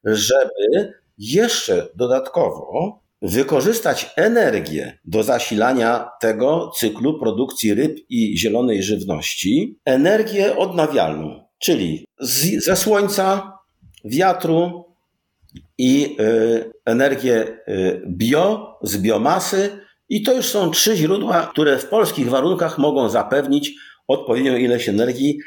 żeby 0.04 0.92
jeszcze 1.18 1.88
dodatkowo 1.94 2.98
wykorzystać 3.22 4.10
energię 4.16 4.98
do 5.04 5.22
zasilania 5.22 6.08
tego 6.20 6.70
cyklu 6.78 7.18
produkcji 7.18 7.74
ryb 7.74 7.98
i 8.08 8.38
zielonej 8.38 8.82
żywności, 8.82 9.78
energię 9.84 10.56
odnawialną, 10.56 11.44
czyli 11.58 12.06
z, 12.20 12.64
ze 12.64 12.76
słońca, 12.76 13.52
wiatru 14.04 14.84
i 15.78 16.16
y, 16.20 16.72
energię 16.84 17.58
y, 17.68 18.02
bio, 18.08 18.78
z 18.82 18.98
biomasy. 18.98 19.70
I 20.08 20.22
to 20.22 20.32
już 20.34 20.46
są 20.46 20.70
trzy 20.70 20.96
źródła, 20.96 21.46
które 21.46 21.78
w 21.78 21.88
polskich 21.88 22.28
warunkach 22.28 22.78
mogą 22.78 23.08
zapewnić 23.08 23.72
odpowiednią 24.08 24.56
ilość 24.56 24.88
energii, 24.88 25.38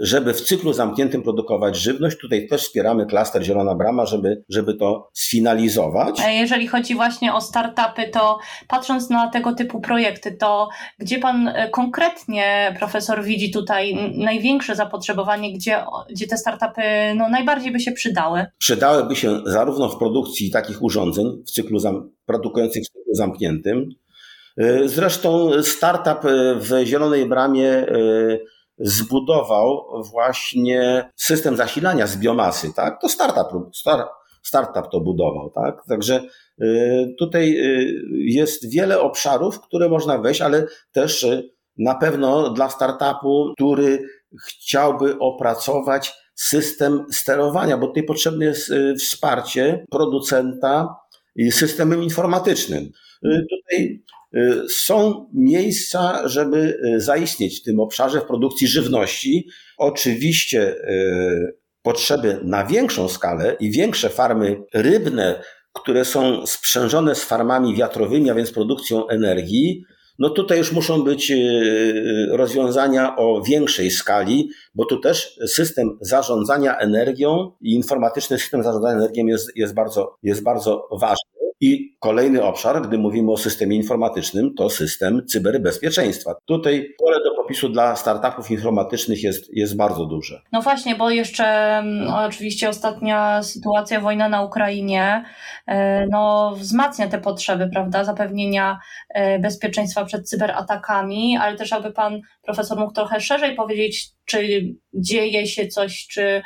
żeby 0.00 0.34
w 0.34 0.40
cyklu 0.40 0.72
zamkniętym 0.72 1.22
produkować 1.22 1.76
żywność. 1.76 2.16
Tutaj 2.18 2.46
też 2.48 2.62
wspieramy 2.62 3.06
klaster 3.06 3.42
Zielona 3.42 3.74
Brama, 3.74 4.06
żeby, 4.06 4.44
żeby 4.48 4.74
to 4.74 5.10
sfinalizować. 5.12 6.20
Jeżeli 6.28 6.68
chodzi 6.68 6.94
właśnie 6.94 7.34
o 7.34 7.40
startupy, 7.40 8.08
to 8.12 8.38
patrząc 8.68 9.10
na 9.10 9.28
tego 9.28 9.52
typu 9.52 9.80
projekty, 9.80 10.32
to 10.32 10.68
gdzie 10.98 11.18
pan 11.18 11.48
y, 11.48 11.70
konkretnie, 11.70 12.76
profesor, 12.78 13.24
widzi 13.24 13.50
tutaj 13.50 14.12
największe 14.16 14.74
zapotrzebowanie, 14.74 15.52
gdzie, 15.52 15.84
gdzie 16.10 16.26
te 16.26 16.36
startupy 16.36 16.82
no, 17.16 17.28
najbardziej 17.28 17.72
by 17.72 17.80
się 17.80 17.92
przydały? 17.92 18.46
Przydałyby 18.58 19.16
się 19.16 19.40
zarówno 19.46 19.88
w 19.88 19.98
produkcji 19.98 20.50
takich 20.50 20.82
urządzeń 20.82 21.26
w 21.46 21.50
cyklu 21.50 21.78
zam- 21.78 22.10
produkujących 22.26 22.82
w 22.82 22.86
cyklu 22.86 23.14
zamkniętym, 23.14 23.94
E, 24.56 24.88
zresztą 24.88 25.50
startup 25.62 26.24
e, 26.24 26.54
w 26.54 26.84
Zielonej 26.84 27.26
Bramie 27.26 27.68
e, 27.68 27.86
zbudował 28.78 30.02
właśnie 30.12 31.10
system 31.16 31.56
zasilania 31.56 32.06
z 32.06 32.16
biomasy, 32.16 32.74
tak? 32.74 33.00
To 33.00 33.08
startup, 33.08 33.76
start, 33.76 34.08
startup 34.42 34.90
to 34.92 35.00
budował, 35.00 35.50
tak? 35.50 35.82
Także 35.88 36.20
tutaj 37.18 37.56
jest 38.10 38.70
wiele 38.70 39.00
obszarów, 39.00 39.60
które 39.60 39.88
można 39.88 40.18
wejść, 40.18 40.40
ale 40.40 40.66
też 40.92 41.26
na 41.78 41.94
pewno 41.94 42.50
dla 42.50 42.70
startupu, 42.70 43.52
który 43.56 44.02
chciałby 44.46 45.18
opracować 45.18 46.14
system 46.34 47.06
sterowania, 47.10 47.78
bo 47.78 47.86
tutaj 47.86 48.02
potrzebne 48.02 48.44
jest 48.44 48.72
wsparcie 48.98 49.86
producenta 49.90 50.96
systemem 51.50 52.02
informatycznym. 52.02 52.90
Tutaj 53.22 54.04
Y, 54.23 54.23
są 54.68 55.26
miejsca, 55.34 56.28
żeby 56.28 56.78
y, 56.96 57.00
zaistnieć 57.00 57.60
w 57.60 57.62
tym 57.62 57.80
obszarze 57.80 58.20
w 58.20 58.24
produkcji 58.24 58.66
żywności. 58.68 59.48
Oczywiście 59.78 60.76
y, 60.76 61.56
potrzeby 61.82 62.40
na 62.42 62.66
większą 62.66 63.08
skalę 63.08 63.56
i 63.60 63.70
większe 63.70 64.10
farmy 64.10 64.56
rybne, 64.74 65.42
które 65.72 66.04
są 66.04 66.46
sprzężone 66.46 67.14
z 67.14 67.24
farmami 67.24 67.76
wiatrowymi, 67.76 68.30
a 68.30 68.34
więc 68.34 68.50
produkcją 68.50 69.08
energii, 69.08 69.84
no 70.18 70.30
tutaj 70.30 70.58
już 70.58 70.72
muszą 70.72 71.04
być 71.04 71.32
rozwiązania 72.30 73.16
o 73.16 73.42
większej 73.42 73.90
skali, 73.90 74.48
bo 74.74 74.84
tu 74.84 75.00
też 75.00 75.40
system 75.46 75.98
zarządzania 76.00 76.78
energią 76.78 77.52
i 77.60 77.74
informatyczny 77.74 78.38
system 78.38 78.62
zarządzania 78.62 78.94
energią 78.94 79.26
jest, 79.26 79.56
jest, 79.56 79.74
bardzo, 79.74 80.16
jest 80.22 80.42
bardzo 80.42 80.88
ważny. 81.00 81.33
I 81.64 81.96
kolejny 82.00 82.42
obszar, 82.42 82.82
gdy 82.82 82.98
mówimy 82.98 83.32
o 83.32 83.36
systemie 83.36 83.76
informatycznym, 83.76 84.54
to 84.54 84.70
system 84.70 85.26
cyberbezpieczeństwa. 85.26 86.34
Tutaj 86.44 86.94
pole 86.98 87.16
do 87.24 87.42
popisu 87.42 87.68
dla 87.68 87.96
startupów 87.96 88.50
informatycznych 88.50 89.22
jest, 89.22 89.56
jest 89.56 89.76
bardzo 89.76 90.06
duże. 90.06 90.40
No 90.52 90.62
właśnie, 90.62 90.94
bo 90.94 91.10
jeszcze 91.10 91.44
mm, 91.44 92.08
oczywiście 92.08 92.68
ostatnia 92.68 93.42
sytuacja, 93.42 94.00
wojna 94.00 94.28
na 94.28 94.42
Ukrainie, 94.42 95.24
e, 95.66 96.06
no, 96.06 96.54
wzmacnia 96.56 97.08
te 97.08 97.18
potrzeby, 97.18 97.68
prawda, 97.72 98.04
zapewnienia 98.04 98.78
e, 99.08 99.38
bezpieczeństwa 99.38 100.04
przed 100.04 100.28
cyberatakami, 100.28 101.36
ale 101.36 101.56
też 101.56 101.72
aby 101.72 101.92
pan 101.92 102.20
profesor 102.42 102.78
mógł 102.78 102.92
trochę 102.92 103.20
szerzej 103.20 103.54
powiedzieć, 103.54 104.10
czy 104.24 104.60
dzieje 104.94 105.46
się 105.46 105.66
coś, 105.66 106.06
czy 106.10 106.42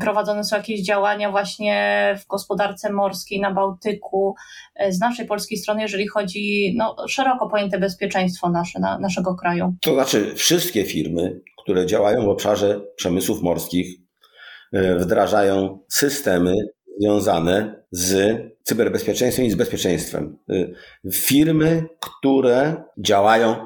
prowadzone 0.00 0.44
są 0.44 0.56
jakieś 0.56 0.82
działania 0.82 1.30
właśnie 1.30 2.14
w 2.22 2.26
gospodarce 2.26 2.92
morskiej 2.92 3.40
na 3.40 3.54
Bałtyku 3.54 4.34
e, 4.74 4.92
z 4.92 5.00
naszej 5.00 5.26
polskiej 5.26 5.58
strony, 5.58 5.82
jeżeli 5.82 6.08
chodzi 6.08 6.74
no, 6.76 6.96
szeroko 7.08 7.48
pojęte 7.48 7.78
bezpieczeństwo 7.78 8.50
nasze, 8.50 8.80
na, 8.80 8.98
naszego 8.98 9.34
kraju. 9.34 9.74
To 9.80 9.94
znaczy 9.94 10.34
wszystkie 10.34 10.84
firmy, 10.84 11.40
które 11.62 11.86
działają 11.86 12.24
w 12.24 12.28
obszarze 12.28 12.80
przemysłów 12.96 13.42
morskich, 13.42 13.98
e, 14.72 14.94
wdrażają 14.96 15.78
systemy 15.88 16.54
związane 17.00 17.82
z 17.90 18.36
cyberbezpieczeństwem 18.62 19.46
i 19.46 19.50
z 19.50 19.54
bezpieczeństwem. 19.54 20.38
E, 20.50 21.10
firmy, 21.12 21.86
które 22.00 22.84
działają 22.98 23.56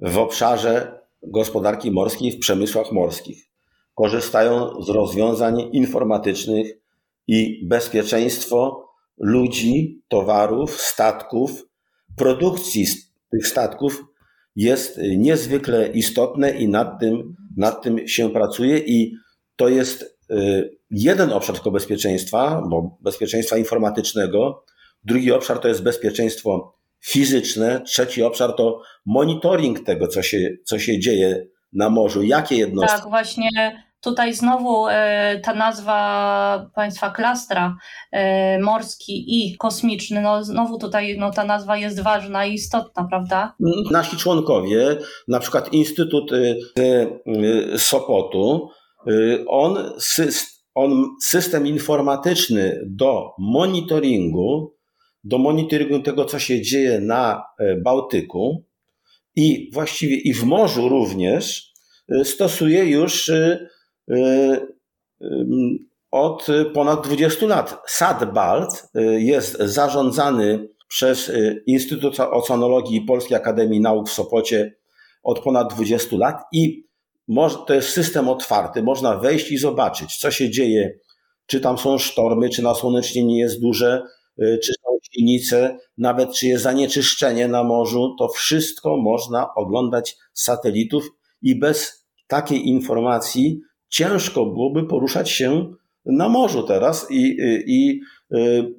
w 0.00 0.18
obszarze 0.18 0.97
gospodarki 1.22 1.90
morskiej 1.90 2.32
w 2.32 2.38
przemysłach 2.38 2.92
morskich. 2.92 3.48
Korzystają 3.94 4.82
z 4.82 4.88
rozwiązań 4.88 5.70
informatycznych 5.72 6.78
i 7.26 7.66
bezpieczeństwo 7.66 8.88
ludzi, 9.18 10.02
towarów, 10.08 10.80
statków, 10.80 11.66
produkcji 12.16 12.86
tych 13.30 13.46
statków 13.46 14.04
jest 14.56 15.00
niezwykle 15.16 15.88
istotne 15.88 16.50
i 16.50 16.68
nad 16.68 17.00
tym, 17.00 17.36
nad 17.56 17.82
tym 17.82 18.08
się 18.08 18.30
pracuje 18.30 18.78
i 18.78 19.14
to 19.56 19.68
jest 19.68 20.18
y, 20.30 20.78
jeden 20.90 21.32
obszar 21.32 21.54
tylko 21.54 21.70
bezpieczeństwa, 21.70 22.62
bo 22.70 22.98
bezpieczeństwa 23.00 23.56
informatycznego. 23.56 24.64
Drugi 25.04 25.32
obszar 25.32 25.58
to 25.58 25.68
jest 25.68 25.82
bezpieczeństwo 25.82 26.77
fizyczne. 27.04 27.80
Trzeci 27.80 28.22
obszar 28.22 28.52
to 28.56 28.80
monitoring 29.06 29.80
tego, 29.80 30.08
co 30.08 30.22
się, 30.22 30.50
co 30.64 30.78
się 30.78 31.00
dzieje 31.00 31.46
na 31.72 31.90
morzu, 31.90 32.22
jakie 32.22 32.56
jednostki. 32.56 33.00
Tak, 33.00 33.08
właśnie 33.08 33.48
tutaj 34.00 34.34
znowu 34.34 34.88
e, 34.88 35.40
ta 35.44 35.54
nazwa 35.54 36.70
państwa 36.74 37.10
klastra 37.10 37.76
e, 38.12 38.58
morski 38.58 39.24
i 39.28 39.56
kosmiczny, 39.56 40.20
no 40.20 40.44
znowu 40.44 40.78
tutaj 40.78 41.16
no, 41.18 41.30
ta 41.30 41.44
nazwa 41.44 41.76
jest 41.76 42.02
ważna 42.02 42.46
i 42.46 42.54
istotna, 42.54 43.04
prawda? 43.10 43.54
Nasi 43.90 44.16
członkowie, 44.16 44.98
na 45.28 45.40
przykład 45.40 45.72
Instytut 45.72 46.30
z 47.74 47.82
Sopotu, 47.82 48.68
on, 49.48 49.92
on 50.74 51.04
system 51.22 51.66
informatyczny 51.66 52.80
do 52.86 53.30
monitoringu 53.38 54.77
do 55.24 55.38
monitoringu 55.38 56.00
tego, 56.00 56.24
co 56.24 56.38
się 56.38 56.62
dzieje 56.62 57.00
na 57.00 57.44
Bałtyku 57.82 58.64
i 59.36 59.70
właściwie 59.72 60.16
i 60.16 60.34
w 60.34 60.44
morzu 60.44 60.88
również 60.88 61.72
stosuje 62.24 62.84
już 62.84 63.30
od 66.10 66.46
ponad 66.74 67.06
20 67.06 67.46
lat. 67.46 67.82
SADBALT 67.86 68.88
jest 69.18 69.58
zarządzany 69.60 70.68
przez 70.88 71.32
Instytut 71.66 72.20
Oceanologii 72.20 73.00
Polskiej 73.00 73.36
Akademii 73.36 73.80
Nauk 73.80 74.08
w 74.08 74.12
Sopocie 74.12 74.74
od 75.22 75.40
ponad 75.40 75.74
20 75.74 76.16
lat 76.16 76.42
i 76.52 76.88
to 77.66 77.74
jest 77.74 77.88
system 77.88 78.28
otwarty. 78.28 78.82
Można 78.82 79.16
wejść 79.16 79.52
i 79.52 79.58
zobaczyć, 79.58 80.16
co 80.16 80.30
się 80.30 80.50
dzieje, 80.50 80.98
czy 81.46 81.60
tam 81.60 81.78
są 81.78 81.98
sztormy, 81.98 82.48
czy 82.48 82.62
nasłonecznienie 82.62 83.38
jest 83.38 83.60
duże, 83.60 84.02
czy 84.38 84.72
są 84.98 85.12
silnice, 85.12 85.78
nawet 85.98 86.32
czy 86.32 86.46
jest 86.46 86.62
zanieczyszczenie 86.62 87.48
na 87.48 87.64
morzu. 87.64 88.16
To 88.18 88.28
wszystko 88.28 88.96
można 88.96 89.54
oglądać 89.54 90.16
z 90.32 90.44
satelitów 90.44 91.04
i 91.42 91.58
bez 91.58 92.06
takiej 92.26 92.68
informacji 92.68 93.60
ciężko 93.88 94.46
byłoby 94.46 94.86
poruszać 94.86 95.30
się 95.30 95.72
na 96.06 96.28
morzu 96.28 96.62
teraz 96.62 97.06
i, 97.10 97.36
i 97.66 98.00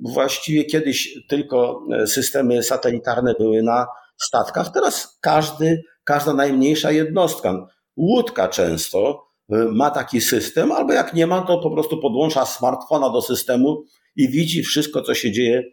właściwie 0.01 0.65
kiedyś 0.65 1.17
tylko 1.27 1.85
systemy 2.05 2.63
satelitarne 2.63 3.33
były 3.39 3.63
na 3.63 3.88
statkach, 4.17 4.71
teraz 4.73 5.17
każdy, 5.21 5.83
każda 6.03 6.33
najmniejsza 6.33 6.91
jednostka, 6.91 7.67
łódka 7.97 8.47
często 8.47 9.27
ma 9.71 9.91
taki 9.91 10.21
system, 10.21 10.71
albo 10.71 10.93
jak 10.93 11.13
nie 11.13 11.27
ma, 11.27 11.41
to 11.41 11.59
po 11.59 11.71
prostu 11.71 11.97
podłącza 11.97 12.45
smartfona 12.45 13.09
do 13.09 13.21
systemu 13.21 13.83
i 14.15 14.29
widzi 14.29 14.63
wszystko, 14.63 15.01
co 15.01 15.13
się 15.13 15.31
dzieje, 15.31 15.63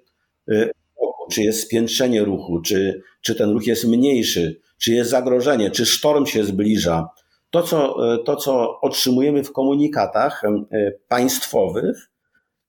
czy 1.30 1.42
jest 1.42 1.62
spiętrzenie 1.62 2.24
ruchu, 2.24 2.60
czy, 2.60 3.02
czy 3.20 3.34
ten 3.34 3.50
ruch 3.50 3.66
jest 3.66 3.84
mniejszy, 3.84 4.60
czy 4.78 4.92
jest 4.92 5.10
zagrożenie, 5.10 5.70
czy 5.70 5.86
sztorm 5.86 6.26
się 6.26 6.44
zbliża, 6.44 7.08
to, 7.50 7.62
co, 7.62 7.96
to, 8.24 8.36
co 8.36 8.80
otrzymujemy 8.80 9.44
w 9.44 9.52
komunikatach 9.52 10.42
e, 10.44 10.92
państwowych, 11.08 12.10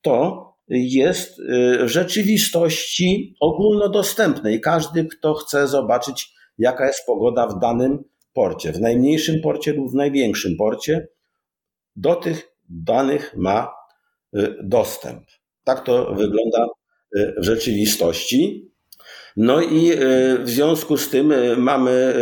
to 0.01 0.47
jest 0.69 1.41
w 1.83 1.87
rzeczywistości 1.87 3.35
ogólnodostępnej. 3.39 4.61
Każdy, 4.61 5.05
kto 5.05 5.33
chce 5.33 5.67
zobaczyć, 5.67 6.33
jaka 6.57 6.87
jest 6.87 7.05
pogoda 7.05 7.47
w 7.47 7.59
danym 7.59 8.03
porcie, 8.33 8.71
w 8.71 8.81
najmniejszym 8.81 9.41
porcie 9.41 9.73
lub 9.73 9.91
w 9.91 9.95
największym 9.95 10.55
porcie, 10.57 11.07
do 11.95 12.15
tych 12.15 12.51
danych 12.69 13.35
ma 13.37 13.73
dostęp. 14.63 15.23
Tak 15.63 15.85
to 15.85 16.13
wygląda 16.13 16.67
w 17.15 17.43
rzeczywistości. 17.43 18.71
No 19.37 19.61
i 19.61 19.91
w 20.43 20.49
związku 20.49 20.97
z 20.97 21.09
tym 21.09 21.33
mamy 21.57 22.13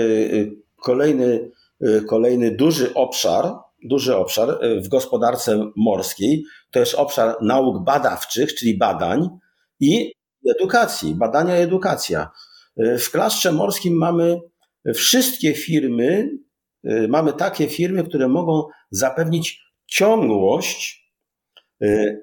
kolejny 0.84 1.52
Y, 1.84 2.02
kolejny 2.02 2.52
duży 2.52 2.94
obszar, 2.94 3.54
duży 3.84 4.16
obszar 4.16 4.64
y, 4.64 4.82
w 4.82 4.88
gospodarce 4.88 5.72
morskiej, 5.76 6.44
to 6.72 6.80
jest 6.80 6.94
obszar 6.94 7.36
nauk 7.42 7.84
badawczych, 7.84 8.56
czyli 8.56 8.78
badań 8.78 9.30
i 9.80 10.14
edukacji, 10.60 11.16
badania 11.16 11.60
i 11.60 11.62
edukacja. 11.62 12.32
Y, 12.80 12.98
w 12.98 13.12
klaszcze 13.12 13.52
morskim 13.52 13.98
mamy 13.98 14.40
wszystkie 14.96 15.54
firmy, 15.54 16.30
mamy 17.10 17.34
takie 17.34 17.68
firmy, 17.68 18.04
które 18.04 18.28
mogą 18.28 18.64
zapewnić 18.92 19.62
ciągłość 19.86 21.05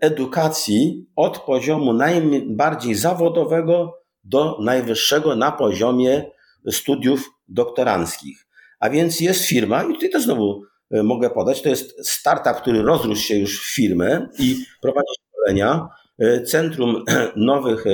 edukacji 0.01 1.07
od 1.17 1.39
poziomu 1.39 1.93
najbardziej 1.93 2.95
zawodowego 2.95 4.03
do 4.25 4.59
najwyższego 4.61 5.37
na 5.37 5.53
poziomie 5.53 6.31
studiów 6.71 7.31
doktoranckich. 7.49 8.47
A 8.81 8.91
więc 8.91 9.21
jest 9.21 9.45
firma, 9.45 9.85
i 9.85 9.95
tutaj 9.95 10.11
też 10.11 10.23
znowu 10.23 10.63
e, 10.91 11.03
mogę 11.03 11.31
podać, 11.31 11.63
to 11.63 11.69
jest 11.69 12.09
startup, 12.09 12.57
który 12.57 12.83
rozrósł 12.83 13.23
się 13.23 13.37
już 13.37 13.63
w 13.63 13.75
firmę 13.75 14.29
i 14.39 14.65
prowadzi 14.81 15.15
szkolenia, 15.31 15.89
e, 16.19 16.43
Centrum 16.43 17.05
Nowych 17.37 17.85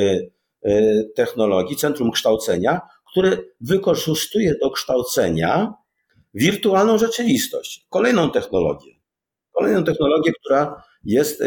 Technologii, 1.14 1.76
Centrum 1.76 2.10
Kształcenia, 2.10 2.80
które 3.10 3.36
wykorzystuje 3.60 4.54
do 4.62 4.70
kształcenia 4.70 5.74
wirtualną 6.34 6.98
rzeczywistość, 6.98 7.86
kolejną 7.88 8.30
technologię. 8.30 8.92
Kolejną 9.52 9.84
technologię, 9.84 10.32
która 10.40 10.82
jest 11.04 11.42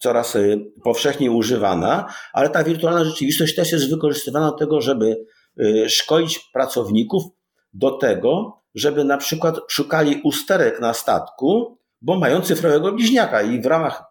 coraz 0.00 0.36
powszechniej 0.84 1.30
używana, 1.30 2.12
ale 2.32 2.50
ta 2.50 2.64
wirtualna 2.64 3.04
rzeczywistość 3.04 3.54
też 3.54 3.72
jest 3.72 3.90
wykorzystywana 3.90 4.50
do 4.50 4.56
tego, 4.56 4.80
żeby 4.80 5.26
szkolić 5.88 6.38
pracowników 6.52 7.22
do 7.72 7.90
tego, 7.90 8.62
żeby 8.74 9.04
na 9.04 9.16
przykład 9.16 9.60
szukali 9.68 10.20
usterek 10.24 10.80
na 10.80 10.94
statku, 10.94 11.78
bo 12.00 12.18
mają 12.18 12.40
cyfrowego 12.40 12.92
bliźniaka 12.92 13.42
i 13.42 13.60
w 13.60 13.66
ramach 13.66 14.02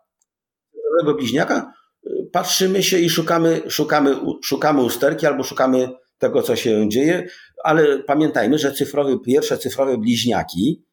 cyfrowego 0.72 1.18
bliźniaka 1.18 1.74
y, 2.08 2.30
patrzymy 2.32 2.84
się 2.84 2.98
i 2.98 3.10
szukamy, 3.10 3.62
szukamy, 3.68 4.16
szukamy 4.44 4.82
usterki 4.82 5.26
albo 5.26 5.44
szukamy 5.44 5.90
tego, 6.18 6.42
co 6.42 6.56
się 6.56 6.90
dzieje, 6.90 7.28
ale 7.64 8.00
pamiętajmy, 8.00 8.58
że 8.58 8.72
cyfrowe, 8.72 9.20
pierwsze 9.26 9.58
cyfrowe 9.58 9.98
bliźniaki 9.98 10.84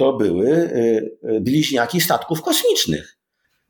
to 0.00 0.12
były 0.12 0.48
y, 0.48 1.16
y, 1.36 1.40
bliźniaki 1.40 2.00
statków 2.00 2.42
kosmicznych. 2.42 3.16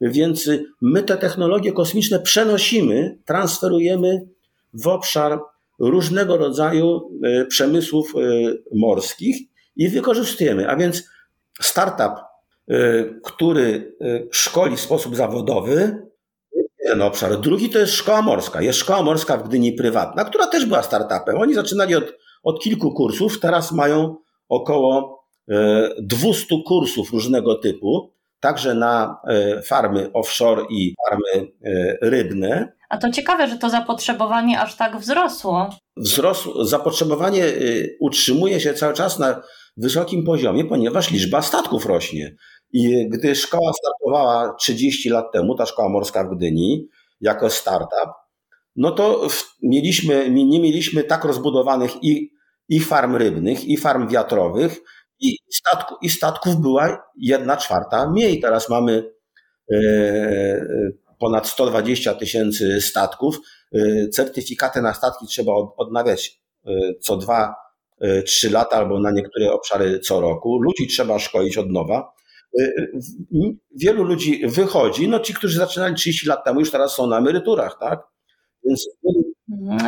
Więc 0.01 0.51
my 0.81 1.03
te 1.03 1.17
technologie 1.17 1.73
kosmiczne 1.73 2.21
przenosimy, 2.21 3.19
transferujemy 3.25 4.27
w 4.75 4.87
obszar 4.87 5.41
różnego 5.79 6.37
rodzaju 6.37 7.11
e, 7.25 7.45
przemysłów 7.47 8.15
e, 8.17 8.19
morskich 8.75 9.37
i 9.77 9.89
wykorzystujemy. 9.89 10.69
A 10.69 10.77
więc 10.77 11.05
startup, 11.61 12.13
e, 12.69 13.05
który 13.25 13.97
szkoli 14.31 14.77
w 14.77 14.81
sposób 14.81 15.17
zawodowy, 15.17 16.07
jeden 16.85 17.03
obszar. 17.03 17.41
Drugi 17.41 17.71
to 17.71 17.79
jest 17.79 17.93
szkoła 17.93 18.23
morska. 18.23 18.63
Jest 18.63 18.79
szkoła 18.79 19.03
morska 19.03 19.37
w 19.37 19.49
Gdyni 19.49 19.73
prywatna, 19.73 20.25
która 20.25 20.47
też 20.47 20.67
była 20.67 20.83
startupem. 20.83 21.39
Oni 21.39 21.55
zaczynali 21.55 21.95
od, 21.95 22.05
od 22.43 22.63
kilku 22.63 22.93
kursów, 22.93 23.41
teraz 23.41 23.73
mają 23.73 24.17
około 24.49 25.20
200 25.99 26.57
kursów 26.67 27.13
różnego 27.13 27.55
typu, 27.55 28.13
także 28.41 28.75
na 28.75 29.21
farmy 29.65 30.13
offshore 30.13 30.63
i 30.71 30.95
farmy 31.09 31.53
rybne. 32.03 32.73
A 32.89 32.99
to 32.99 33.11
ciekawe, 33.11 33.49
że 33.49 33.59
to 33.59 33.71
zapotrzebowanie 33.71 34.61
aż 34.61 34.77
tak 34.77 34.99
wzrosło. 34.99 35.71
Wzrosło, 35.97 36.65
zapotrzebowanie 36.65 37.45
utrzymuje 38.01 38.61
się 38.61 38.75
cały 38.75 38.95
czas 38.95 39.19
na 39.19 39.43
wysokim 39.77 40.25
poziomie, 40.25 40.65
ponieważ 40.65 41.11
liczba 41.11 41.43
statków 41.43 41.87
rośnie. 41.87 42.37
I 42.73 43.09
gdy 43.09 43.35
szkoła 43.35 43.73
startowała 43.73 44.55
30 44.55 45.11
lat 45.11 45.33
temu, 45.33 45.55
ta 45.55 45.67
szkoła 45.67 45.89
morska 45.89 46.25
w 46.25 46.37
Gdyni, 46.37 46.89
jako 47.21 47.51
startup, 47.51 48.11
no 48.77 48.91
to 48.91 49.29
mieliśmy, 49.63 50.31
nie 50.31 50.61
mieliśmy 50.61 51.05
tak 51.05 51.25
rozbudowanych 51.25 52.05
i, 52.05 52.31
i 52.69 52.81
farm 52.81 53.17
rybnych, 53.17 53.65
i 53.65 53.77
farm 53.77 54.09
wiatrowych, 54.09 54.81
i, 55.21 55.37
statku, 55.51 55.95
i 56.03 56.11
statków 56.11 56.61
była 56.61 57.03
jedna 57.17 57.57
czwarta 57.57 58.11
mniej. 58.11 58.41
Teraz 58.41 58.69
mamy 58.69 59.13
e, 59.73 59.77
ponad 61.19 61.49
120 61.49 62.15
tysięcy 62.15 62.81
statków. 62.81 63.41
Y, 63.75 64.09
certyfikaty 64.13 64.83
na 64.83 64.95
statki 64.95 65.27
trzeba 65.27 65.53
odnawiać 65.77 66.41
y, 66.67 66.71
co 67.01 67.17
dwa, 67.17 67.55
trzy 68.27 68.51
lata 68.51 68.77
albo 68.77 69.01
na 69.01 69.11
niektóre 69.11 69.53
obszary 69.53 70.01
co 70.01 70.21
roku. 70.21 70.63
Ludzi 70.63 70.87
trzeba 70.87 71.19
szkolić 71.19 71.59
od 71.59 71.71
nowa. 71.71 72.13
Wielu 73.77 74.05
ludzi 74.05 74.47
wychodzi, 74.47 75.09
no 75.09 75.21
ci, 75.21 75.35
którzy 75.35 75.59
zaczynali 75.59 75.95
30 75.95 76.29
lat 76.29 76.45
temu, 76.45 76.61
już 76.61 76.71
teraz 76.71 76.95
są 76.95 77.07
na 77.07 77.19
emeryturach, 77.19 77.79
tak? 77.81 78.01
Więc. 78.65 78.89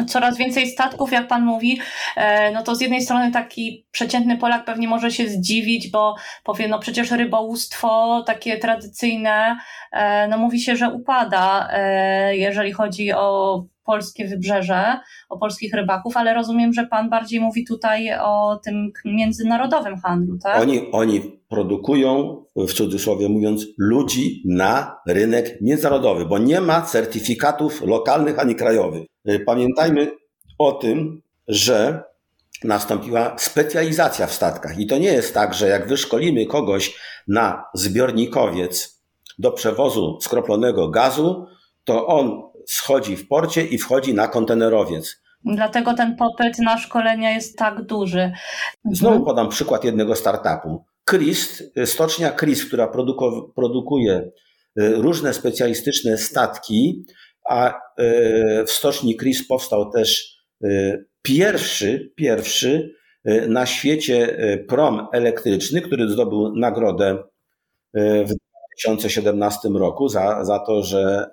Coraz 0.09 0.37
więcej 0.37 0.67
statków, 0.67 1.13
jak 1.13 1.29
Pan 1.29 1.45
mówi, 1.45 1.81
e, 2.17 2.51
no 2.51 2.63
to 2.63 2.75
z 2.75 2.81
jednej 2.81 3.03
strony 3.03 3.33
taki 3.33 3.87
przeciętny 3.91 4.39
Polak 4.39 4.65
pewnie 4.65 4.89
może 4.89 5.11
się 5.11 5.29
zdziwić, 5.29 5.91
bo 5.91 6.15
powie, 6.45 6.69
no 6.69 6.79
przecież 6.79 7.11
rybołówstwo 7.11 8.23
takie 8.27 8.59
tradycyjne, 8.59 9.57
e, 9.93 10.29
no 10.29 10.39
mówi 10.39 10.61
się, 10.61 10.77
że 10.77 10.91
upada, 10.91 11.69
e, 11.73 12.37
jeżeli 12.37 12.73
chodzi 12.73 13.13
o 13.13 13.65
polskie 13.85 14.29
wybrzeże, 14.29 15.01
o 15.29 15.39
polskich 15.39 15.75
rybaków, 15.75 16.17
ale 16.17 16.35
rozumiem, 16.35 16.73
że 16.73 16.87
Pan 16.87 17.11
bardziej 17.11 17.41
mówi 17.41 17.65
tutaj 17.65 18.09
o 18.21 18.61
tym 18.65 18.93
międzynarodowym 19.05 19.97
handlu, 19.97 20.39
tak? 20.39 20.61
Oni, 20.63 20.93
oni 20.93 21.21
produkują, 21.49 22.43
w 22.57 22.73
cudzysłowie 22.73 23.29
mówiąc, 23.29 23.67
ludzi 23.79 24.43
na 24.47 25.01
rynek 25.07 25.59
międzynarodowy, 25.61 26.27
bo 26.27 26.39
nie 26.39 26.61
ma 26.61 26.83
certyfikatów 26.83 27.83
lokalnych 27.83 28.39
ani 28.39 28.55
krajowych. 28.55 29.07
Y, 29.29 29.41
pamiętajmy 29.47 30.11
o 30.59 30.73
tym, 30.73 31.23
że 31.49 32.03
nastąpiła 32.65 33.37
specjalizacja 33.39 34.27
w 34.27 34.33
statkach. 34.33 34.79
I 34.79 34.87
to 34.87 34.99
nie 34.99 35.13
jest 35.13 35.35
tak, 35.35 35.55
że 35.55 35.69
jak 35.69 35.89
wyszkolimy 35.89 36.47
kogoś 36.47 36.97
na 37.29 37.65
zbiornikowiec 37.75 39.03
do 39.39 39.53
przewozu 39.53 40.19
skroplonego 40.21 40.89
gazu, 40.89 41.47
to 41.85 42.07
on 42.07 42.43
schodzi 42.67 43.17
w 43.17 43.29
porcie 43.29 43.67
i 43.67 43.79
wchodzi 43.79 44.15
na 44.15 44.29
kontenerowiec. 44.29 45.23
Dlatego 45.45 45.95
ten 45.95 46.17
popyt 46.17 46.59
na 46.59 46.79
szkolenia 46.79 47.31
jest 47.31 47.59
tak 47.59 47.83
duży. 47.83 48.33
Znowu 48.93 49.17
mhm. 49.17 49.25
podam 49.25 49.49
przykład 49.49 49.85
jednego 49.85 50.17
startupu. 50.17 50.85
Christ, 51.11 51.63
stocznia 51.85 52.33
Christ, 52.33 52.67
która 52.67 52.93
produkuje 53.55 54.31
różne 54.77 55.35
specjalistyczne 55.35 56.19
statki, 56.19 57.05
a 57.49 57.81
w 58.67 58.71
stoczni 58.71 59.17
Christ 59.17 59.49
powstał 59.49 59.91
też 59.91 60.37
pierwszy, 61.23 62.13
pierwszy 62.17 62.95
na 63.49 63.67
świecie 63.67 64.37
prom 64.69 65.07
elektryczny, 65.13 65.81
który 65.81 66.09
zdobył 66.09 66.57
nagrodę 66.57 67.19
w 67.95 68.35
2017 68.67 69.69
roku 69.69 70.09
za, 70.09 70.45
za 70.45 70.59
to, 70.59 70.83
że 70.83 71.31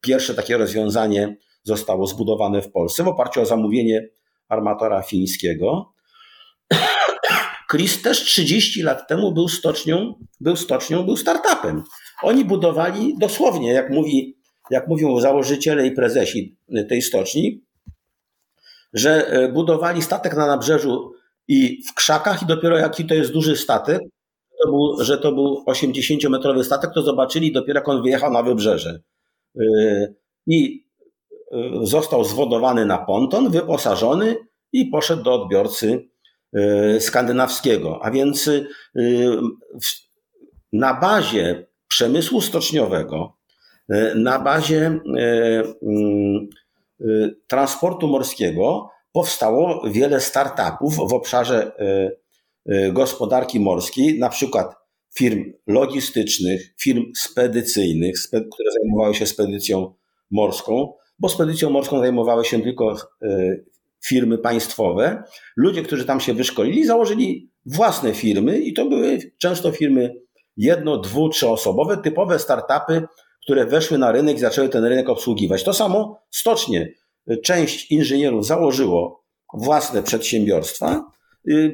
pierwsze 0.00 0.34
takie 0.34 0.56
rozwiązanie 0.56 1.36
zostało 1.62 2.06
zbudowane 2.06 2.62
w 2.62 2.72
Polsce 2.72 3.04
w 3.04 3.08
oparciu 3.08 3.40
o 3.40 3.46
zamówienie 3.46 4.08
armatora 4.48 5.02
fińskiego. 5.02 5.92
Chris 7.70 8.02
też 8.02 8.24
30 8.24 8.82
lat 8.82 9.08
temu 9.08 9.32
był 9.32 9.48
stocznią, 9.48 10.14
był 10.40 10.56
stocznią, 10.56 11.02
był 11.02 11.16
startupem. 11.16 11.82
Oni 12.22 12.44
budowali 12.44 13.14
dosłownie, 13.18 13.72
jak, 13.72 13.90
mówi, 13.90 14.38
jak 14.70 14.88
mówią 14.88 15.20
założyciele 15.20 15.86
i 15.86 15.92
prezesi 15.92 16.56
tej 16.88 17.02
stoczni, 17.02 17.64
że 18.92 19.26
e, 19.26 19.52
budowali 19.52 20.02
statek 20.02 20.36
na 20.36 20.46
nabrzeżu 20.46 21.12
i 21.48 21.82
w 21.88 21.94
krzakach 21.94 22.42
i 22.42 22.46
dopiero 22.46 22.78
jaki 22.78 23.06
to 23.06 23.14
jest 23.14 23.32
duży 23.32 23.56
statek, 23.56 24.00
to 24.62 24.70
był, 24.70 25.04
że 25.04 25.18
to 25.18 25.32
był 25.32 25.64
80-metrowy 25.66 26.64
statek, 26.64 26.90
to 26.94 27.02
zobaczyli 27.02 27.52
dopiero 27.52 27.78
jak 27.80 27.88
on 27.88 28.02
wyjechał 28.02 28.32
na 28.32 28.42
wybrzeże. 28.42 29.00
E, 29.56 29.62
I 30.46 30.86
e, 31.52 31.70
został 31.82 32.24
zwodowany 32.24 32.86
na 32.86 32.98
ponton, 32.98 33.50
wyposażony 33.50 34.36
i 34.72 34.86
poszedł 34.86 35.22
do 35.22 35.42
odbiorcy 35.42 36.08
skandynawskiego. 37.00 38.00
A 38.02 38.10
więc 38.10 38.50
na 40.72 40.94
bazie 40.94 41.66
przemysłu 41.88 42.40
stoczniowego, 42.40 43.36
na 44.14 44.38
bazie 44.38 45.00
transportu 47.46 48.08
morskiego 48.08 48.90
powstało 49.12 49.90
wiele 49.90 50.20
startupów 50.20 50.96
w 50.96 51.14
obszarze 51.14 51.72
gospodarki 52.92 53.60
morskiej, 53.60 54.18
na 54.18 54.28
przykład 54.28 54.76
firm 55.14 55.52
logistycznych, 55.66 56.74
firm 56.80 57.04
spedycyjnych, 57.16 58.14
które 58.28 58.70
zajmowały 58.72 59.14
się 59.14 59.26
spedycją 59.26 59.94
morską, 60.30 60.92
bo 61.18 61.28
spedycją 61.28 61.70
morską 61.70 61.98
zajmowały 61.98 62.44
się 62.44 62.62
tylko 62.62 62.96
firmy 64.06 64.38
państwowe. 64.38 65.22
Ludzie, 65.56 65.82
którzy 65.82 66.04
tam 66.04 66.20
się 66.20 66.34
wyszkolili, 66.34 66.86
założyli 66.86 67.50
własne 67.66 68.14
firmy 68.14 68.58
i 68.58 68.72
to 68.72 68.86
były 68.86 69.18
często 69.38 69.72
firmy 69.72 70.14
jedno, 70.56 70.98
dwu, 70.98 71.28
trzyosobowe, 71.28 71.96
typowe 71.96 72.38
startupy, 72.38 73.02
które 73.42 73.66
weszły 73.66 73.98
na 73.98 74.12
rynek 74.12 74.36
i 74.36 74.40
zaczęły 74.40 74.68
ten 74.68 74.84
rynek 74.84 75.08
obsługiwać. 75.08 75.64
To 75.64 75.74
samo 75.74 76.20
stocznie. 76.30 76.92
Część 77.44 77.90
inżynierów 77.90 78.46
założyło 78.46 79.24
własne 79.54 80.02
przedsiębiorstwa, 80.02 81.04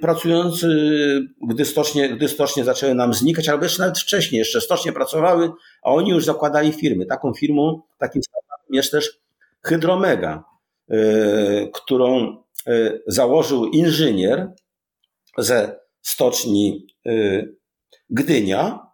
pracując, 0.00 0.62
y, 0.62 1.20
gdy 1.48 1.64
stocznie, 1.64 2.08
gdy 2.08 2.28
stocznie 2.28 2.64
zaczęły 2.64 2.94
nam 2.94 3.14
znikać, 3.14 3.48
albo 3.48 3.64
jeszcze 3.64 3.82
nawet 3.82 3.98
wcześniej, 3.98 4.38
jeszcze 4.38 4.60
stocznie 4.60 4.92
pracowały, 4.92 5.50
a 5.82 5.90
oni 5.90 6.10
już 6.10 6.24
zakładali 6.24 6.72
firmy. 6.72 7.06
Taką 7.06 7.34
firmą, 7.34 7.82
takim 7.98 8.22
startupem 8.22 8.74
jest 8.74 8.92
też 8.92 9.20
Hydromega, 9.62 10.44
y, 10.92 11.70
którą 11.72 12.44
założył 13.06 13.66
inżynier 13.66 14.52
ze 15.38 15.80
stoczni 16.02 16.87
Gdynia 18.10 18.87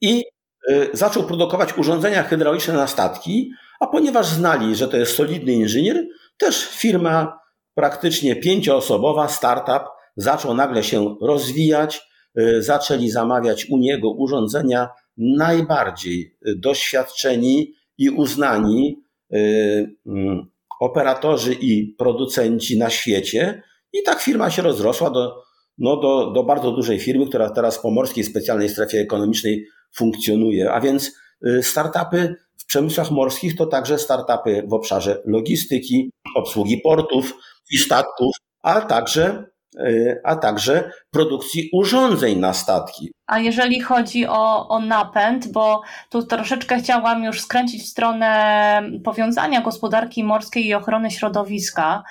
i 0.00 0.24
y, 0.70 0.90
zaczął 0.92 1.22
produkować 1.22 1.78
urządzenia 1.78 2.22
hydrauliczne 2.22 2.74
na 2.74 2.86
statki, 2.86 3.52
a 3.80 3.86
ponieważ 3.86 4.26
znali, 4.26 4.76
że 4.76 4.88
to 4.88 4.96
jest 4.96 5.16
solidny 5.16 5.52
inżynier, 5.52 6.06
też 6.38 6.68
firma 6.68 7.38
praktycznie 7.78 8.36
pięcioosobowa, 8.36 9.28
startup, 9.28 9.88
zaczął 10.16 10.54
nagle 10.54 10.84
się 10.84 11.16
rozwijać, 11.20 12.00
y, 12.38 12.62
zaczęli 12.62 13.10
zamawiać 13.10 13.66
u 13.70 13.78
niego 13.78 14.10
urządzenia 14.10 14.88
najbardziej 15.16 16.36
doświadczeni 16.56 17.74
i 17.98 18.10
uznani 18.10 19.04
y, 19.34 19.96
mm, 20.06 20.46
operatorzy 20.80 21.54
i 21.54 21.94
producenci 21.98 22.78
na 22.78 22.90
świecie. 22.90 23.62
I 23.92 24.02
tak 24.02 24.20
firma 24.20 24.50
się 24.50 24.62
rozrosła 24.62 25.10
do 25.10 25.42
no 25.78 25.96
do, 25.96 26.30
do 26.30 26.42
bardzo 26.42 26.72
dużej 26.72 26.98
firmy, 26.98 27.26
która 27.26 27.50
teraz 27.50 27.82
po 27.82 27.90
morskiej 27.90 28.24
specjalnej 28.24 28.68
strefie 28.68 29.00
ekonomicznej 29.00 29.66
funkcjonuje. 29.94 30.72
A 30.72 30.80
więc 30.80 31.12
y, 31.46 31.62
startupy 31.62 32.34
w 32.56 32.66
przemysłach 32.66 33.10
morskich 33.10 33.56
to 33.56 33.66
także 33.66 33.98
startupy 33.98 34.62
w 34.68 34.72
obszarze 34.72 35.22
logistyki, 35.24 36.10
obsługi 36.36 36.78
portów 36.78 37.34
i 37.70 37.78
statków, 37.78 38.36
a 38.62 38.80
także 38.80 39.44
Y, 39.80 40.20
a 40.24 40.36
także 40.36 40.90
produkcji 41.10 41.70
urządzeń 41.72 42.38
na 42.38 42.54
statki. 42.54 43.12
A 43.26 43.38
jeżeli 43.38 43.80
chodzi 43.80 44.26
o, 44.26 44.68
o 44.68 44.80
napęd, 44.80 45.52
bo 45.52 45.82
tu 46.10 46.22
troszeczkę 46.22 46.78
chciałam 46.78 47.24
już 47.24 47.40
skręcić 47.40 47.82
w 47.82 47.88
stronę 47.88 48.82
powiązania 49.04 49.60
gospodarki 49.60 50.24
morskiej 50.24 50.66
i 50.66 50.74
ochrony 50.74 51.10
środowiska 51.10 52.02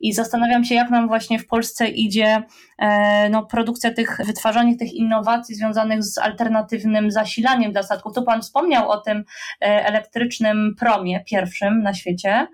i 0.00 0.12
zastanawiam 0.12 0.64
się, 0.64 0.74
jak 0.74 0.90
nam 0.90 1.08
właśnie 1.08 1.38
w 1.38 1.46
Polsce 1.46 1.88
idzie 1.88 2.42
e, 2.78 3.28
no, 3.28 3.46
produkcja 3.46 3.94
tych, 3.94 4.18
wytwarzanie 4.26 4.76
tych 4.76 4.92
innowacji 4.92 5.54
związanych 5.54 6.04
z 6.04 6.18
alternatywnym 6.18 7.10
zasilaniem 7.10 7.72
dla 7.72 7.82
statków. 7.82 8.14
Tu 8.14 8.22
Pan 8.22 8.42
wspomniał 8.42 8.90
o 8.90 9.00
tym 9.00 9.24
e, 9.60 9.86
elektrycznym 9.86 10.74
promie 10.78 11.24
pierwszym 11.26 11.82
na 11.82 11.94
świecie 11.94 12.46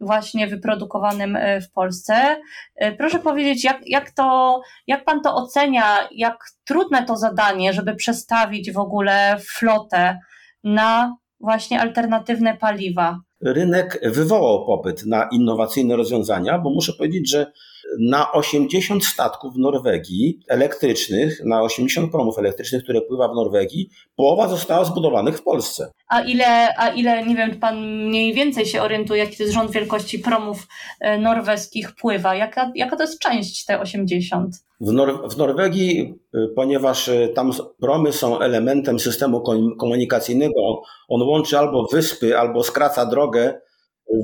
właśnie 0.00 0.46
wyprodukowanym 0.46 1.36
e, 1.36 1.60
w 1.60 1.72
Polsce. 1.72 2.36
E, 2.76 2.92
proszę 2.92 3.18
powiedzieć, 3.18 3.64
jak, 3.64 3.80
jak, 3.86 4.10
to, 4.10 4.60
jak 4.86 5.04
pan 5.04 5.20
to 5.20 5.34
ocenia, 5.34 6.08
jak 6.12 6.36
trudne 6.64 7.04
to 7.04 7.16
zadanie, 7.16 7.72
żeby 7.72 7.94
przestawić 7.94 8.72
w 8.72 8.78
ogóle 8.78 9.36
flotę 9.40 10.18
na 10.64 11.16
właśnie 11.40 11.80
alternatywne 11.80 12.56
paliwa? 12.56 13.20
Rynek 13.40 14.00
wywołał 14.02 14.66
popyt 14.66 15.06
na 15.06 15.28
innowacyjne 15.32 15.96
rozwiązania, 15.96 16.58
bo 16.58 16.70
muszę 16.70 16.92
powiedzieć, 16.92 17.30
że 17.30 17.52
na 17.98 18.32
80 18.32 19.04
statków 19.04 19.54
w 19.54 19.58
Norwegii 19.58 20.40
elektrycznych, 20.48 21.44
na 21.44 21.62
80 21.62 22.12
promów 22.12 22.38
elektrycznych, 22.38 22.82
które 22.82 23.00
pływa 23.00 23.28
w 23.28 23.34
Norwegii, 23.34 23.90
połowa 24.16 24.48
została 24.48 24.84
zbudowanych 24.84 25.38
w 25.38 25.42
Polsce. 25.42 25.90
A 26.08 26.20
ile, 26.20 26.76
a 26.78 26.88
ile, 26.88 27.26
nie 27.26 27.36
wiem, 27.36 27.60
pan 27.60 28.06
mniej 28.06 28.34
więcej 28.34 28.66
się 28.66 28.82
orientuje, 28.82 29.24
jaki 29.24 29.36
to 29.36 29.42
jest 29.42 29.54
rząd 29.54 29.70
wielkości 29.70 30.18
promów 30.18 30.66
e, 31.00 31.18
norweskich 31.18 31.94
pływa? 31.94 32.34
Jaka, 32.34 32.72
jaka 32.74 32.96
to 32.96 33.02
jest 33.02 33.18
część 33.18 33.64
te 33.64 33.80
80? 33.80 34.56
W, 34.80 34.92
Nor 34.92 35.30
w 35.30 35.36
Norwegii, 35.36 36.14
e, 36.34 36.38
ponieważ 36.56 37.08
e, 37.08 37.28
tam 37.28 37.52
promy 37.80 38.12
są 38.12 38.40
elementem 38.40 39.00
systemu 39.00 39.42
komunikacyjnego, 39.78 40.82
on 41.08 41.22
łączy 41.22 41.58
albo 41.58 41.86
wyspy, 41.92 42.38
albo 42.38 42.62
skraca 42.62 43.06
drogę 43.06 43.60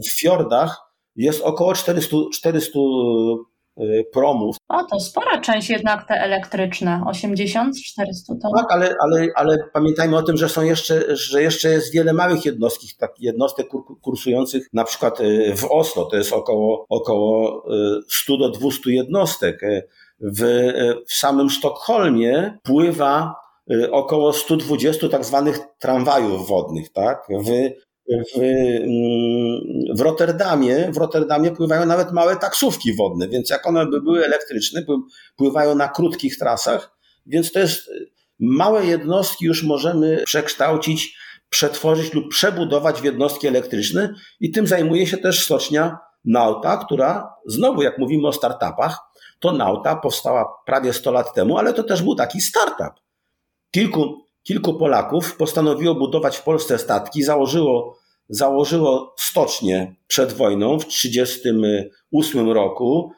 w 0.07 0.21
fiordach, 0.21 0.93
jest 1.17 1.43
około 1.43 1.75
400, 1.75 2.17
400 2.33 2.79
Y, 2.79 3.52
promów. 4.13 4.57
O, 4.69 4.85
to 4.85 5.01
spora 5.01 5.41
część 5.41 5.71
jednak 5.71 6.09
te 6.09 6.15
elektryczne, 6.15 7.05
80, 7.07 7.77
400 7.85 8.35
to. 8.43 8.49
Tak, 8.57 8.73
ale, 8.73 8.95
ale, 9.01 9.27
ale 9.35 9.59
pamiętajmy 9.73 10.17
o 10.17 10.23
tym, 10.23 10.37
że 10.37 10.49
są 10.49 10.63
jeszcze, 10.63 11.17
że 11.17 11.43
jeszcze 11.43 11.69
jest 11.69 11.93
wiele 11.93 12.13
małych 12.13 12.45
jednostek, 12.45 12.91
tak, 12.99 13.11
jednostek 13.21 13.69
kursujących 14.03 14.69
na 14.73 14.85
przykład 14.85 15.21
y, 15.21 15.57
w 15.57 15.65
Oslo, 15.65 16.05
to 16.05 16.17
jest 16.17 16.33
około, 16.33 16.87
około 16.89 17.65
100 18.09 18.35
y, 18.35 18.39
do 18.39 18.51
200 18.51 18.93
jednostek. 18.93 19.61
W, 20.21 20.73
w 21.07 21.13
samym 21.13 21.51
Sztokholmie 21.51 22.59
pływa 22.63 23.35
około 23.91 24.33
120 24.33 25.09
tak 25.09 25.25
zwanych 25.25 25.59
tramwajów 25.79 26.49
wodnych, 26.49 26.93
tak? 26.93 27.27
W 27.29 27.71
w, 28.09 28.37
mm, 28.37 29.97
w, 29.97 30.01
Rotterdamie, 30.01 30.91
w 30.93 30.97
Rotterdamie 30.97 31.51
pływają 31.51 31.87
nawet 31.87 32.13
małe 32.13 32.37
taksówki 32.37 32.95
wodne, 32.95 33.29
więc 33.29 33.51
jak 33.51 33.67
one 33.67 33.87
by 33.87 34.01
były 34.01 34.25
elektryczne, 34.25 34.83
pływają 35.37 35.75
na 35.75 35.89
krótkich 35.89 36.39
trasach, 36.39 36.97
więc 37.27 37.53
to 37.53 37.59
jest 37.59 37.91
małe 38.39 38.87
jednostki 38.87 39.45
już 39.45 39.63
możemy 39.63 40.23
przekształcić, 40.27 41.17
przetworzyć 41.49 42.13
lub 42.13 42.29
przebudować 42.29 43.01
w 43.01 43.05
jednostki 43.05 43.47
elektryczne 43.47 44.15
i 44.41 44.51
tym 44.51 44.67
zajmuje 44.67 45.07
się 45.07 45.19
też 45.19 45.45
stocznia 45.45 45.99
Nauta, 46.25 46.77
która 46.77 47.35
znowu 47.47 47.83
jak 47.83 47.99
mówimy 47.99 48.29
o 48.29 48.33
startupach, 48.33 48.99
to 49.39 49.53
Nauta 49.53 49.97
powstała 49.97 50.55
prawie 50.67 50.93
100 50.93 51.13
lat 51.13 51.35
temu, 51.35 51.59
ale 51.59 51.73
to 51.73 51.83
też 51.83 52.03
był 52.03 52.15
taki 52.15 52.41
startup. 52.41 53.01
Kilku, 53.71 54.27
kilku 54.43 54.75
Polaków 54.75 55.37
postanowiło 55.37 55.95
budować 55.95 56.37
w 56.37 56.43
Polsce 56.43 56.79
statki, 56.79 57.23
założyło 57.23 58.03
założyło 58.29 59.15
stocznię 59.19 59.95
przed 60.07 60.33
wojną 60.33 60.79
w 60.79 60.85
1938 60.85 62.51
roku. 62.51 63.13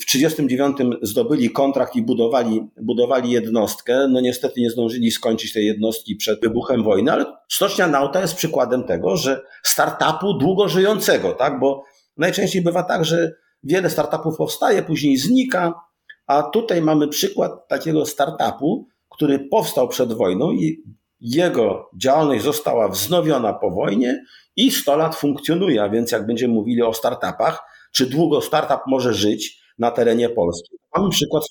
W 0.00 0.04
1939 0.10 0.98
zdobyli 1.02 1.50
kontrakt 1.50 1.96
i 1.96 2.02
budowali, 2.02 2.68
budowali 2.82 3.30
jednostkę. 3.30 4.08
No 4.08 4.20
niestety 4.20 4.60
nie 4.60 4.70
zdążyli 4.70 5.10
skończyć 5.10 5.52
tej 5.52 5.66
jednostki 5.66 6.16
przed 6.16 6.40
wybuchem 6.40 6.82
wojny, 6.82 7.12
ale 7.12 7.24
stocznia 7.48 7.86
Nauta 7.86 8.20
jest 8.20 8.34
przykładem 8.34 8.84
tego, 8.84 9.16
że 9.16 9.42
startupu 9.62 10.34
długo 10.34 10.68
żyjącego, 10.68 11.32
tak? 11.32 11.60
Bo 11.60 11.84
najczęściej 12.16 12.62
bywa 12.62 12.82
tak, 12.82 13.04
że 13.04 13.32
wiele 13.62 13.90
startupów 13.90 14.36
powstaje, 14.36 14.82
później 14.82 15.16
znika, 15.16 15.74
a 16.26 16.42
tutaj 16.42 16.82
mamy 16.82 17.08
przykład 17.08 17.68
takiego 17.68 18.06
startupu, 18.06 18.86
który 19.12 19.38
powstał 19.38 19.88
przed 19.88 20.12
wojną 20.12 20.50
i 20.50 20.82
jego 21.20 21.90
działalność 21.96 22.44
została 22.44 22.88
wznowiona 22.88 23.52
po 23.52 23.70
wojnie 23.70 24.24
i 24.56 24.70
100 24.70 24.96
lat 24.96 25.16
funkcjonuje, 25.16 25.82
a 25.82 25.88
więc 25.88 26.12
jak 26.12 26.26
będziemy 26.26 26.54
mówili 26.54 26.82
o 26.82 26.94
startupach, 26.94 27.62
czy 27.92 28.06
długo 28.06 28.40
startup 28.40 28.80
może 28.86 29.14
żyć 29.14 29.62
na 29.78 29.90
terenie 29.90 30.28
Polski? 30.28 30.76
Mamy 30.96 31.10
przykład 31.10 31.42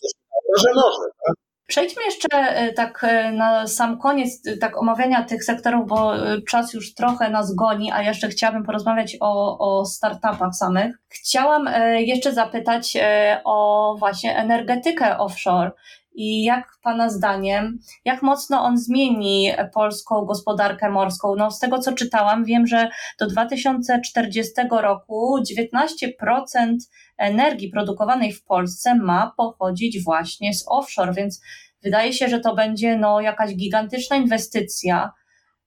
że 0.57 0.69
może. 0.75 1.11
Tak? 1.27 1.35
Przejdźmy 1.67 2.03
jeszcze 2.03 2.27
e, 2.37 2.73
tak 2.73 3.03
e, 3.03 3.31
na 3.31 3.67
sam 3.67 3.97
koniec 3.99 4.47
e, 4.47 4.57
tak 4.57 4.77
omawiania 4.77 5.23
tych 5.23 5.43
sektorów, 5.43 5.87
bo 5.87 6.13
czas 6.47 6.73
już 6.73 6.93
trochę 6.93 7.29
nas 7.29 7.55
goni, 7.55 7.91
a 7.91 8.03
jeszcze 8.03 8.27
chciałabym 8.27 8.63
porozmawiać 8.63 9.17
o, 9.19 9.57
o 9.59 9.85
startupach 9.85 10.55
samych. 10.55 10.95
Chciałam 11.09 11.69
jeszcze 11.97 12.33
zapytać 12.33 12.97
o 13.43 13.95
właśnie 13.99 14.37
energetykę 14.37 15.17
offshore. 15.17 15.71
I 16.13 16.43
jak 16.43 16.71
Pana 16.83 17.09
zdaniem, 17.09 17.79
jak 18.05 18.21
mocno 18.21 18.63
on 18.63 18.77
zmieni 18.77 19.51
polską 19.73 20.25
gospodarkę 20.25 20.89
morską? 20.89 21.35
No, 21.35 21.51
z 21.51 21.59
tego 21.59 21.79
co 21.79 21.93
czytałam, 21.93 22.45
wiem, 22.45 22.67
że 22.67 22.89
do 23.19 23.27
2040 23.27 24.51
roku 24.71 25.39
19% 25.59 26.75
energii 27.17 27.69
produkowanej 27.69 28.33
w 28.33 28.43
Polsce 28.43 28.95
ma 28.95 29.33
pochodzić 29.37 30.03
właśnie 30.03 30.53
z 30.53 30.65
offshore, 30.67 31.13
więc 31.13 31.41
wydaje 31.83 32.13
się, 32.13 32.27
że 32.27 32.39
to 32.39 32.55
będzie 32.55 32.97
no, 32.97 33.21
jakaś 33.21 33.55
gigantyczna 33.55 34.15
inwestycja, 34.15 35.11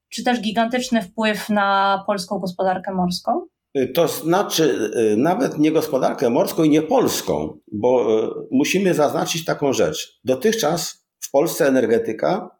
czy 0.09 0.25
też 0.25 0.41
gigantyczny 0.41 1.03
wpływ 1.03 1.49
na 1.49 2.03
polską 2.07 2.39
gospodarkę 2.39 2.93
morską? 2.93 3.47
To 3.95 4.09
znaczy 4.09 4.91
y, 5.13 5.17
nawet 5.17 5.59
nie 5.59 5.73
gospodarkę 5.73 6.31
morską 6.31 6.63
i 6.63 6.71
nie 6.71 6.83
polską, 6.83 7.59
bo 7.73 8.23
y, 8.25 8.31
musimy 8.51 8.95
zaznaczyć 8.95 9.45
taką 9.45 9.73
rzecz. 9.73 10.21
Dotychczas 10.25 11.07
w 11.21 11.31
Polsce 11.31 11.69
energetyka 11.69 12.51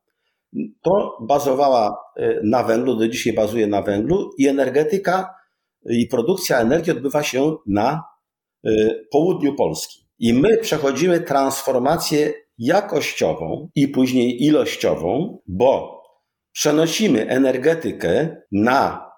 to 0.83 1.19
bazowała 1.21 1.97
y, 2.19 2.41
na 2.45 2.63
węglu, 2.63 2.97
do 2.97 3.09
dzisiaj 3.09 3.33
bazuje 3.33 3.67
na 3.67 3.83
węglu 3.83 4.31
i 4.39 4.49
energetyka 4.49 5.35
i 5.91 6.07
produkcja 6.07 6.59
energii 6.61 6.93
odbywa 6.93 7.23
się 7.23 7.57
na 7.67 8.03
południu 9.13 9.55
Polski. 9.55 10.07
I 10.19 10.35
my 10.35 10.59
przechodzimy 10.59 11.21
transformację 11.21 12.33
jakościową 12.59 13.69
i 13.75 13.89
później 13.89 14.45
ilościową, 14.45 15.39
bo 15.47 16.03
przenosimy 16.53 17.29
energetykę 17.29 18.37
na 18.53 19.05
Y, 19.05 19.14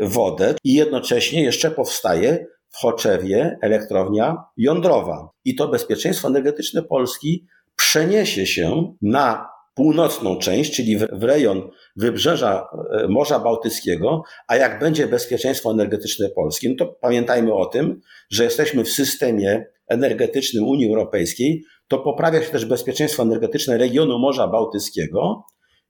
wodę 0.00 0.54
i 0.64 0.74
jednocześnie 0.74 1.42
jeszcze 1.42 1.70
powstaje 1.70 2.46
w 2.70 2.76
Choczewie 2.76 3.58
elektrownia 3.62 4.36
jądrowa. 4.56 5.30
I 5.44 5.54
to 5.54 5.68
bezpieczeństwo 5.68 6.28
energetyczne 6.28 6.82
Polski 6.82 7.46
przeniesie 7.76 8.46
się 8.46 8.94
na 9.02 9.48
północną 9.74 10.38
część, 10.38 10.76
czyli 10.76 10.98
w 10.98 11.22
rejon 11.22 11.70
wybrzeża 11.96 12.66
y, 13.04 13.08
Morza 13.08 13.38
Bałtyckiego, 13.38 14.22
a 14.48 14.56
jak 14.56 14.80
będzie 14.80 15.06
bezpieczeństwo 15.06 15.70
energetyczne 15.70 16.28
Polski, 16.28 16.68
no 16.68 16.74
to 16.78 16.86
pamiętajmy 16.86 17.54
o 17.54 17.66
tym, 17.66 18.00
że 18.30 18.44
jesteśmy 18.44 18.84
w 18.84 18.88
systemie 18.88 19.64
energetycznym 19.88 20.64
Unii 20.64 20.88
Europejskiej, 20.88 21.64
to 21.88 21.98
poprawia 21.98 22.42
się 22.42 22.50
też 22.50 22.64
bezpieczeństwo 22.64 23.22
energetyczne 23.22 23.78
regionu 23.78 24.18
Morza 24.18 24.48
Bałtyckiego 24.48 25.44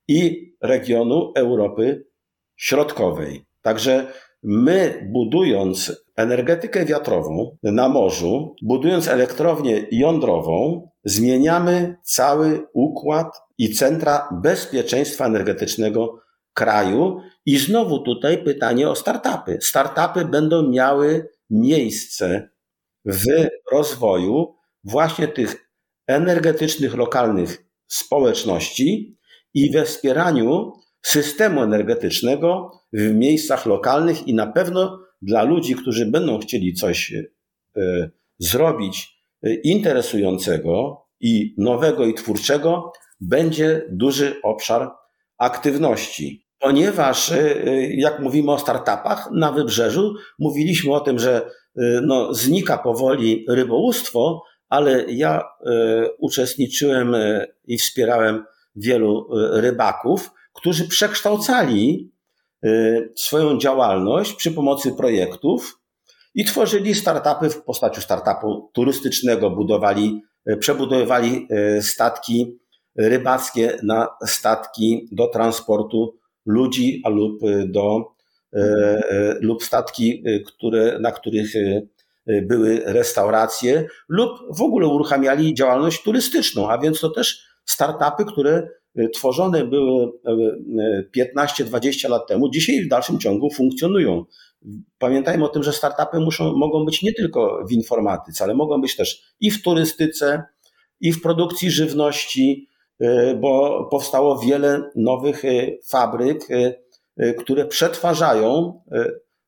i 0.08 0.50
regionu 0.62 1.32
Europy 1.36 2.04
Środkowej. 2.56 3.49
Także 3.62 4.12
my 4.42 5.08
budując 5.12 6.04
energetykę 6.16 6.84
wiatrową 6.84 7.56
na 7.62 7.88
morzu, 7.88 8.54
budując 8.62 9.08
elektrownię 9.08 9.86
jądrową, 9.92 10.88
zmieniamy 11.04 11.96
cały 12.02 12.66
układ 12.72 13.26
i 13.58 13.74
centra 13.74 14.28
bezpieczeństwa 14.42 15.26
energetycznego 15.26 16.20
kraju. 16.54 17.20
I 17.46 17.58
znowu 17.58 17.98
tutaj 17.98 18.44
pytanie 18.44 18.88
o 18.88 18.94
startupy. 18.94 19.58
Startupy 19.62 20.24
będą 20.24 20.68
miały 20.68 21.28
miejsce 21.50 22.50
w 23.04 23.26
rozwoju 23.72 24.54
właśnie 24.84 25.28
tych 25.28 25.70
energetycznych, 26.06 26.94
lokalnych 26.94 27.64
społeczności 27.86 29.18
i 29.54 29.72
we 29.72 29.84
wspieraniu 29.84 30.72
systemu 31.02 31.62
energetycznego 31.62 32.79
w 32.92 33.14
miejscach 33.14 33.66
lokalnych 33.66 34.28
i 34.28 34.34
na 34.34 34.46
pewno 34.46 35.00
dla 35.22 35.42
ludzi, 35.42 35.74
którzy 35.74 36.06
będą 36.06 36.38
chcieli 36.38 36.74
coś 36.74 37.12
e, 37.12 38.10
zrobić 38.38 39.08
e, 39.42 39.54
interesującego 39.54 41.02
i 41.20 41.54
nowego 41.58 42.06
i 42.06 42.14
twórczego, 42.14 42.92
będzie 43.20 43.86
duży 43.90 44.34
obszar 44.42 44.90
aktywności. 45.38 46.46
Ponieważ, 46.58 47.32
e, 47.32 47.54
jak 47.94 48.20
mówimy 48.20 48.52
o 48.52 48.58
startupach, 48.58 49.28
na 49.32 49.52
wybrzeżu 49.52 50.14
mówiliśmy 50.38 50.94
o 50.94 51.00
tym, 51.00 51.18
że 51.18 51.50
no, 52.02 52.34
znika 52.34 52.78
powoli 52.78 53.44
rybołówstwo, 53.48 54.42
ale 54.68 55.04
ja 55.08 55.44
uczestniczyłem 56.18 57.16
i 57.64 57.78
wspierałem 57.78 58.44
wielu 58.76 59.28
rybaków, 59.52 60.30
którzy 60.52 60.88
przekształcali 60.88 62.12
swoją 63.16 63.58
działalność 63.58 64.32
przy 64.32 64.52
pomocy 64.52 64.92
projektów 64.92 65.80
i 66.34 66.44
tworzyli 66.44 66.94
startupy 66.94 67.50
w 67.50 67.62
postaci 67.62 68.00
startupu 68.00 68.70
turystycznego, 68.72 69.50
budowali, 69.50 70.22
y, 70.50 70.56
przebudowywali 70.56 71.48
y, 71.78 71.82
statki 71.82 72.58
rybackie 72.96 73.78
na 73.82 74.08
statki 74.26 75.08
do 75.12 75.28
transportu 75.28 76.18
ludzi 76.46 77.02
lub 77.08 77.40
do 77.66 78.04
lub 79.40 79.64
statki, 79.64 80.24
które, 80.46 80.98
na 81.00 81.12
których 81.12 81.52
były 82.26 82.82
restauracje 82.84 83.86
lub 84.08 84.30
w 84.56 84.62
ogóle 84.62 84.86
uruchamiali 84.86 85.54
działalność 85.54 86.02
turystyczną, 86.02 86.70
a 86.70 86.78
więc 86.78 87.00
to 87.00 87.10
też 87.10 87.44
startupy, 87.64 88.24
które 88.24 88.62
Y, 88.62 88.79
tworzone 89.14 89.64
były 89.64 90.12
15-20 91.16 92.06
y, 92.06 92.08
lat 92.08 92.28
temu, 92.28 92.50
dzisiaj 92.50 92.84
w 92.84 92.88
dalszym 92.88 93.18
ciągu 93.18 93.50
funkcjonują. 93.50 94.24
Pamiętajmy 94.98 95.44
o 95.44 95.48
tym, 95.48 95.62
że 95.62 95.72
startupy 95.72 96.20
muszą, 96.20 96.56
mogą 96.56 96.84
być 96.84 97.02
nie 97.02 97.12
tylko 97.12 97.64
w 97.68 97.72
informatyce, 97.72 98.44
ale 98.44 98.54
mogą 98.54 98.80
być 98.80 98.96
też 98.96 99.34
i 99.40 99.50
w 99.50 99.62
turystyce, 99.62 100.42
i 101.00 101.12
w 101.12 101.22
produkcji 101.22 101.70
żywności, 101.70 102.68
y, 103.02 103.06
bo 103.40 103.84
powstało 103.90 104.38
wiele 104.38 104.90
nowych 104.96 105.42
fabryk, 105.90 106.48
które 107.38 107.64
przetwarzają 107.64 108.80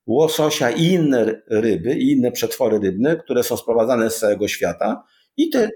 łososia 0.07 0.70
i 0.70 0.85
inne 0.85 1.42
ryby, 1.50 1.94
i 1.94 2.12
inne 2.12 2.33
przetwory 2.33 2.78
rybne, 2.78 3.16
które 3.16 3.42
są 3.42 3.57
sprowadzane 3.57 4.11
z 4.11 4.18
całego 4.18 4.48
świata. 4.48 5.05
I 5.37 5.50
te, 5.50 5.70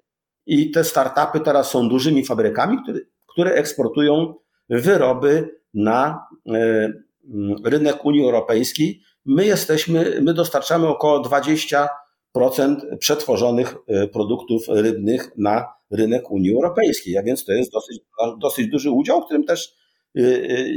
i 0.46 0.70
te 0.70 0.84
startupy 0.84 1.40
teraz 1.40 1.70
są 1.70 1.88
dużymi 1.88 2.24
fabrykami, 2.24 2.82
które, 2.82 3.00
które 3.36 3.54
eksportują 3.54 4.34
wyroby 4.68 5.58
na 5.74 6.26
e, 6.46 6.52
mm, 6.54 7.56
rynek 7.64 8.04
Unii 8.04 8.22
Europejskiej. 8.22 9.00
My 9.24 9.46
jesteśmy, 9.46 10.18
my 10.22 10.34
dostarczamy 10.34 10.88
około 10.88 11.22
20% 11.22 11.86
przetworzonych 12.98 13.76
e, 13.88 14.08
produktów 14.08 14.62
rybnych 14.68 15.30
na 15.38 15.64
rynek 15.90 16.30
Unii 16.30 16.54
Europejskiej, 16.54 17.18
a 17.18 17.22
więc 17.22 17.44
to 17.44 17.52
jest 17.52 17.72
dosyć, 17.72 18.00
dosyć 18.40 18.68
duży 18.68 18.90
udział, 18.90 19.18
o 19.18 19.24
którym 19.24 19.44
też 19.44 19.74
e, 20.14 20.22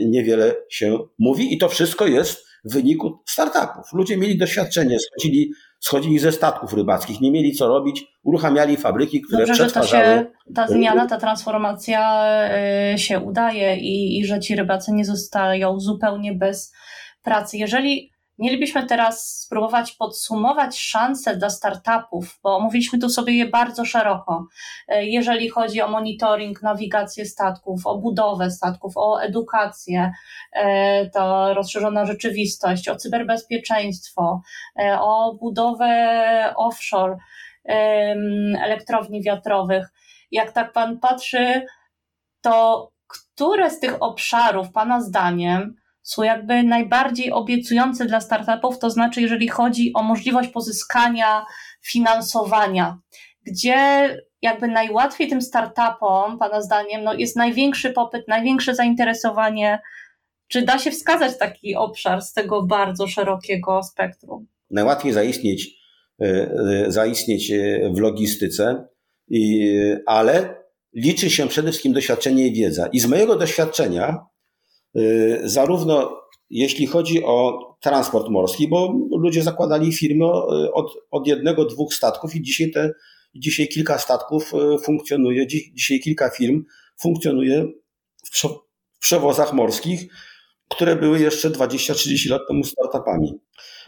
niewiele 0.06 0.56
się 0.70 0.98
mówi 1.20 1.54
i 1.54 1.58
to 1.58 1.70
wszystko 1.70 2.08
jest 2.08 2.46
w 2.66 2.74
wyniku 2.74 3.20
startupów. 3.28 3.94
Ludzie 3.94 4.18
mieli 4.18 4.38
doświadczenie, 4.38 5.00
schodzili 5.00 5.52
schodzili 5.80 6.20
ze 6.20 6.32
statków 6.32 6.74
rybackich, 6.74 7.22
nie 7.22 7.32
mieli 7.32 7.52
co 7.52 7.68
robić, 7.68 8.06
uruchamiali 8.24 8.78
fabryki, 8.78 9.22
które 9.22 9.46
Dobrze, 9.46 9.64
przetwarzały... 9.64 10.06
Że 10.06 10.26
to 10.26 10.30
się, 10.48 10.54
ta 10.56 10.68
zmiana, 10.68 11.08
ta 11.08 11.18
transformacja 11.18 12.24
y, 12.94 12.98
się 12.98 13.20
udaje 13.20 13.78
i, 13.78 14.20
i 14.20 14.26
że 14.26 14.40
ci 14.40 14.56
rybacy 14.56 14.92
nie 14.92 15.06
zostają 15.06 15.80
zupełnie 15.80 16.34
bez 16.34 16.74
pracy. 17.24 17.58
Jeżeli 17.58 18.12
Mielibyśmy 18.40 18.86
teraz 18.86 19.40
spróbować 19.40 19.92
podsumować 19.92 20.80
szanse 20.80 21.36
dla 21.36 21.50
startupów, 21.50 22.40
bo 22.44 22.56
omówiliśmy 22.56 23.00
tu 23.00 23.10
sobie 23.10 23.34
je 23.34 23.46
bardzo 23.46 23.86
szeroko. 23.86 24.48
E, 24.88 25.06
jeżeli 25.06 25.50
chodzi 25.50 25.82
o 25.82 25.88
monitoring, 25.88 26.62
nawigację 26.62 27.26
statków, 27.26 27.88
o 27.88 27.98
budowę 27.98 28.52
statków, 28.52 28.94
o 28.96 29.22
edukację, 29.22 30.12
e, 30.54 31.10
to 31.10 31.54
rozszerzona 31.54 32.06
rzeczywistość, 32.06 32.90
o 32.90 32.96
cyberbezpieczeństwo, 32.96 34.42
e, 34.80 35.00
o 35.02 35.36
budowę 35.40 36.54
offshore 36.58 37.18
elektrowni 38.62 39.24
wiatrowych. 39.24 39.88
Jak 40.32 40.52
tak 40.52 40.74
Pan 40.74 41.00
patrzy, 41.00 41.66
to 42.42 42.92
które 43.08 43.70
z 43.70 43.80
tych 43.80 44.04
obszarów 44.04 44.72
Pana 44.72 45.02
zdaniem 45.02 45.79
są 46.02 46.24
jakby 46.24 46.64
najbardziej 46.64 47.32
obiecujące 47.32 48.06
dla 48.06 48.22
startupów, 48.22 48.80
to 48.80 48.90
znaczy 48.90 49.22
jeżeli 49.22 49.48
chodzi 49.48 49.92
o 49.94 50.04
możliwość 50.04 50.50
pozyskania 50.50 51.46
finansowania, 51.82 52.98
gdzie 53.46 54.10
jakby 54.42 54.68
najłatwiej 54.68 55.28
tym 55.28 55.42
startupom, 55.42 56.40
Pana 56.40 56.62
zdaniem, 56.62 57.04
no 57.04 57.14
jest 57.14 57.36
największy 57.36 57.90
popyt, 57.90 58.28
największe 58.28 58.76
zainteresowanie. 58.76 59.80
Czy 60.48 60.62
da 60.62 60.80
się 60.80 60.92
wskazać 60.92 61.38
taki 61.38 61.76
obszar 61.76 62.22
z 62.22 62.34
tego 62.34 62.64
bardzo 62.64 63.08
szerokiego 63.08 63.84
spektrum? 63.84 64.48
Najłatwiej 64.70 65.14
zaistnieć, 65.14 65.70
e, 66.22 66.26
e, 66.26 66.92
zaistnieć 66.92 67.52
e, 67.52 67.90
w 67.94 68.00
logistyce, 68.00 68.88
ale 70.06 70.56
liczy 70.94 71.30
się 71.30 71.48
przede 71.48 71.68
wszystkim 71.68 71.94
doświadczenie 71.94 72.48
i 72.48 72.54
wiedza. 72.54 72.88
I 72.88 73.00
z 73.00 73.06
mojego 73.06 73.36
doświadczenia, 73.36 74.26
zarówno 75.44 76.20
jeśli 76.50 76.88
chodzi 76.88 77.24
o 77.24 77.60
transport 77.82 78.30
morski, 78.30 78.68
bo 78.68 78.94
ludzie 79.12 79.44
zakładali 79.44 79.94
firmy 79.94 80.26
od, 80.74 80.94
od 81.12 81.28
jednego, 81.28 81.66
dwóch 81.66 81.94
statków 81.94 82.36
i 82.36 82.42
dzisiaj, 82.42 82.72
te, 82.72 82.92
dzisiaj 83.36 83.68
kilka 83.68 83.98
statków 83.98 84.54
y, 84.54 84.80
funkcjonuje, 84.84 85.48
dzisiaj 85.48 86.00
kilka 86.00 86.30
firm 86.30 86.64
funkcjonuje 87.02 87.66
w 88.32 89.00
przewozach 89.00 89.54
morskich, 89.54 90.14
które 90.70 90.96
były 90.96 91.20
jeszcze 91.20 91.50
20-30 91.50 92.30
lat 92.30 92.42
temu 92.48 92.64
startupami. 92.64 93.40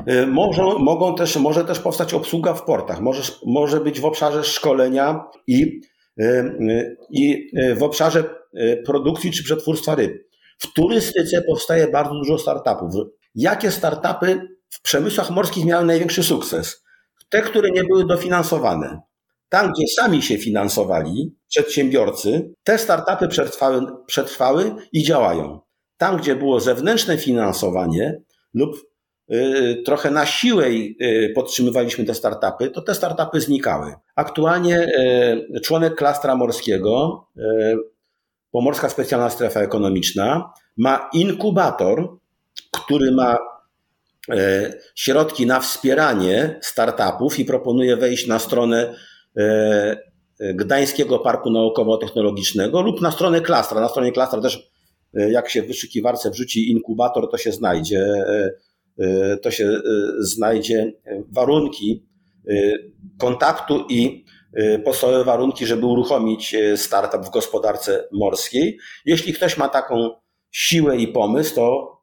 Y, 0.09 0.27
może, 0.27 0.63
mogą 0.63 1.15
też, 1.15 1.35
może 1.35 1.65
też 1.65 1.79
powstać 1.79 2.13
obsługa 2.13 2.53
w 2.53 2.63
portach, 2.63 3.01
może, 3.01 3.31
może 3.45 3.79
być 3.79 3.99
w 3.99 4.05
obszarze 4.05 4.43
szkolenia 4.43 5.23
i 5.47 5.81
Y, 6.19 6.23
y, 6.23 6.97
i 7.09 7.51
y, 7.57 7.75
w 7.75 7.83
obszarze 7.83 8.41
produkcji 8.85 9.31
czy 9.31 9.43
przetwórstwa 9.43 9.95
ryb. 9.95 10.30
W 10.61 10.73
turystyce 10.73 11.41
powstaje 11.41 11.87
bardzo 11.87 12.13
dużo 12.13 12.37
startupów. 12.37 12.93
Jakie 13.35 13.71
startupy 13.71 14.41
w 14.69 14.81
przemysłach 14.81 15.29
morskich 15.29 15.65
miały 15.65 15.85
największy 15.85 16.23
sukces? 16.23 16.83
Te, 17.29 17.41
które 17.41 17.69
nie 17.71 17.83
były 17.83 18.05
dofinansowane. 18.05 19.01
Tam, 19.49 19.71
gdzie 19.71 19.87
sami 19.87 20.21
się 20.21 20.37
finansowali, 20.37 21.35
przedsiębiorcy, 21.49 22.53
te 22.63 22.77
startupy 22.77 23.27
przetrwały, 23.27 23.81
przetrwały 24.05 24.75
i 24.91 25.03
działają. 25.03 25.59
Tam, 25.97 26.17
gdzie 26.17 26.35
było 26.35 26.59
zewnętrzne 26.59 27.17
finansowanie 27.17 28.21
lub 28.53 28.91
Y, 29.33 29.83
trochę 29.85 30.11
na 30.11 30.25
siłę 30.25 30.67
y, 30.67 31.31
podtrzymywaliśmy 31.35 32.05
te 32.05 32.13
startupy, 32.13 32.69
to 32.69 32.81
te 32.81 32.95
startupy 32.95 33.41
znikały. 33.41 33.93
Aktualnie 34.15 34.87
y, 35.55 35.61
członek 35.61 35.95
klastra 35.95 36.35
morskiego, 36.35 37.25
Pomorska 38.51 38.89
Specjalna 38.89 39.29
Strefa 39.29 39.59
Ekonomiczna, 39.59 40.53
ma 40.77 41.09
inkubator, 41.13 42.17
który 42.71 43.11
ma 43.11 43.37
środki 44.95 45.45
na 45.45 45.59
wspieranie 45.59 46.59
startupów 46.61 47.39
i 47.39 47.45
proponuje 47.45 47.97
wejść 47.97 48.27
na 48.27 48.39
stronę 48.39 48.95
Gdańskiego 50.39 51.19
Parku 51.19 51.49
Naukowo-Technologicznego 51.49 52.81
lub 52.81 53.01
na 53.01 53.11
stronę 53.11 53.41
klastra. 53.41 53.81
Na 53.81 53.89
stronie 53.89 54.11
klastra 54.11 54.41
też, 54.41 54.71
jak 55.13 55.49
się 55.49 55.61
w 55.61 55.67
wyszukiwarce 55.67 56.29
wrzuci 56.29 56.71
inkubator, 56.71 57.31
to 57.31 57.37
się 57.37 57.51
znajdzie 57.51 58.05
to 59.41 59.51
się 59.51 59.79
znajdzie 60.19 60.93
warunki 61.29 62.05
kontaktu 63.17 63.85
i 63.89 64.25
podstawowe 64.85 65.23
warunki, 65.23 65.65
żeby 65.65 65.85
uruchomić 65.85 66.55
startup 66.75 67.25
w 67.25 67.29
gospodarce 67.29 68.07
morskiej. 68.11 68.77
Jeśli 69.05 69.33
ktoś 69.33 69.57
ma 69.57 69.69
taką 69.69 70.09
siłę 70.51 70.97
i 70.97 71.07
pomysł, 71.07 71.55
to, 71.55 71.97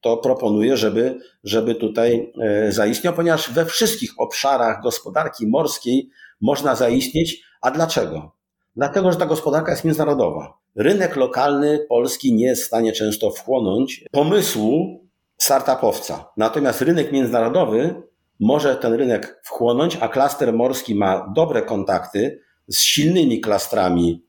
to 0.00 0.16
proponuję, 0.16 0.76
żeby, 0.76 1.18
żeby 1.44 1.74
tutaj 1.74 2.32
zaistniał, 2.68 3.14
ponieważ 3.14 3.50
we 3.50 3.66
wszystkich 3.66 4.10
obszarach 4.18 4.82
gospodarki 4.82 5.46
morskiej 5.46 6.08
można 6.40 6.74
zaistnieć. 6.74 7.42
A 7.60 7.70
dlaczego? 7.70 8.32
Dlatego, 8.76 9.12
że 9.12 9.18
ta 9.18 9.26
gospodarka 9.26 9.70
jest 9.70 9.84
międzynarodowa. 9.84 10.58
Rynek 10.76 11.16
lokalny 11.16 11.86
polski 11.88 12.34
nie 12.34 12.46
jest 12.46 12.62
w 12.62 12.66
stanie 12.66 12.92
często 12.92 13.30
wchłonąć 13.30 14.04
pomysłu 14.12 15.00
startupowca. 15.38 16.32
Natomiast 16.36 16.82
rynek 16.82 17.12
międzynarodowy 17.12 18.02
może 18.42 18.76
ten 18.76 18.92
rynek 18.92 19.40
wchłonąć, 19.44 19.96
a 20.00 20.08
klaster 20.08 20.52
morski 20.52 20.94
ma 20.94 21.32
dobre 21.36 21.62
kontakty 21.62 22.40
z 22.68 22.78
silnymi 22.78 23.40
klastrami 23.40 24.24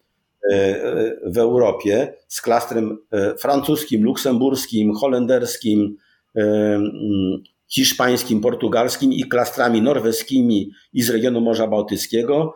e, 0.51 0.55
e, 0.55 1.15
w 1.25 1.37
Europie, 1.37 2.13
z 2.27 2.41
klastrem 2.41 2.97
e, 3.11 3.35
francuskim, 3.37 4.03
luksemburskim, 4.03 4.93
holenderskim, 4.93 5.97
hiszpańskim, 7.67 8.41
portugalskim 8.41 9.13
i 9.13 9.23
klastrami 9.23 9.81
norweskimi 9.81 10.71
i 10.93 11.01
z 11.01 11.09
regionu 11.09 11.41
Morza 11.41 11.67
Bałtyckiego, 11.67 12.53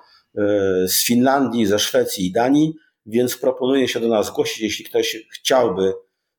z 0.87 1.05
Finlandii, 1.05 1.65
ze 1.65 1.79
Szwecji 1.79 2.25
i 2.25 2.31
Danii, 2.31 2.73
więc 3.05 3.37
proponuje 3.37 3.87
się 3.87 3.99
do 3.99 4.07
nas 4.07 4.27
zgłosić, 4.27 4.59
jeśli 4.59 4.85
ktoś 4.85 5.27
chciałby 5.33 5.93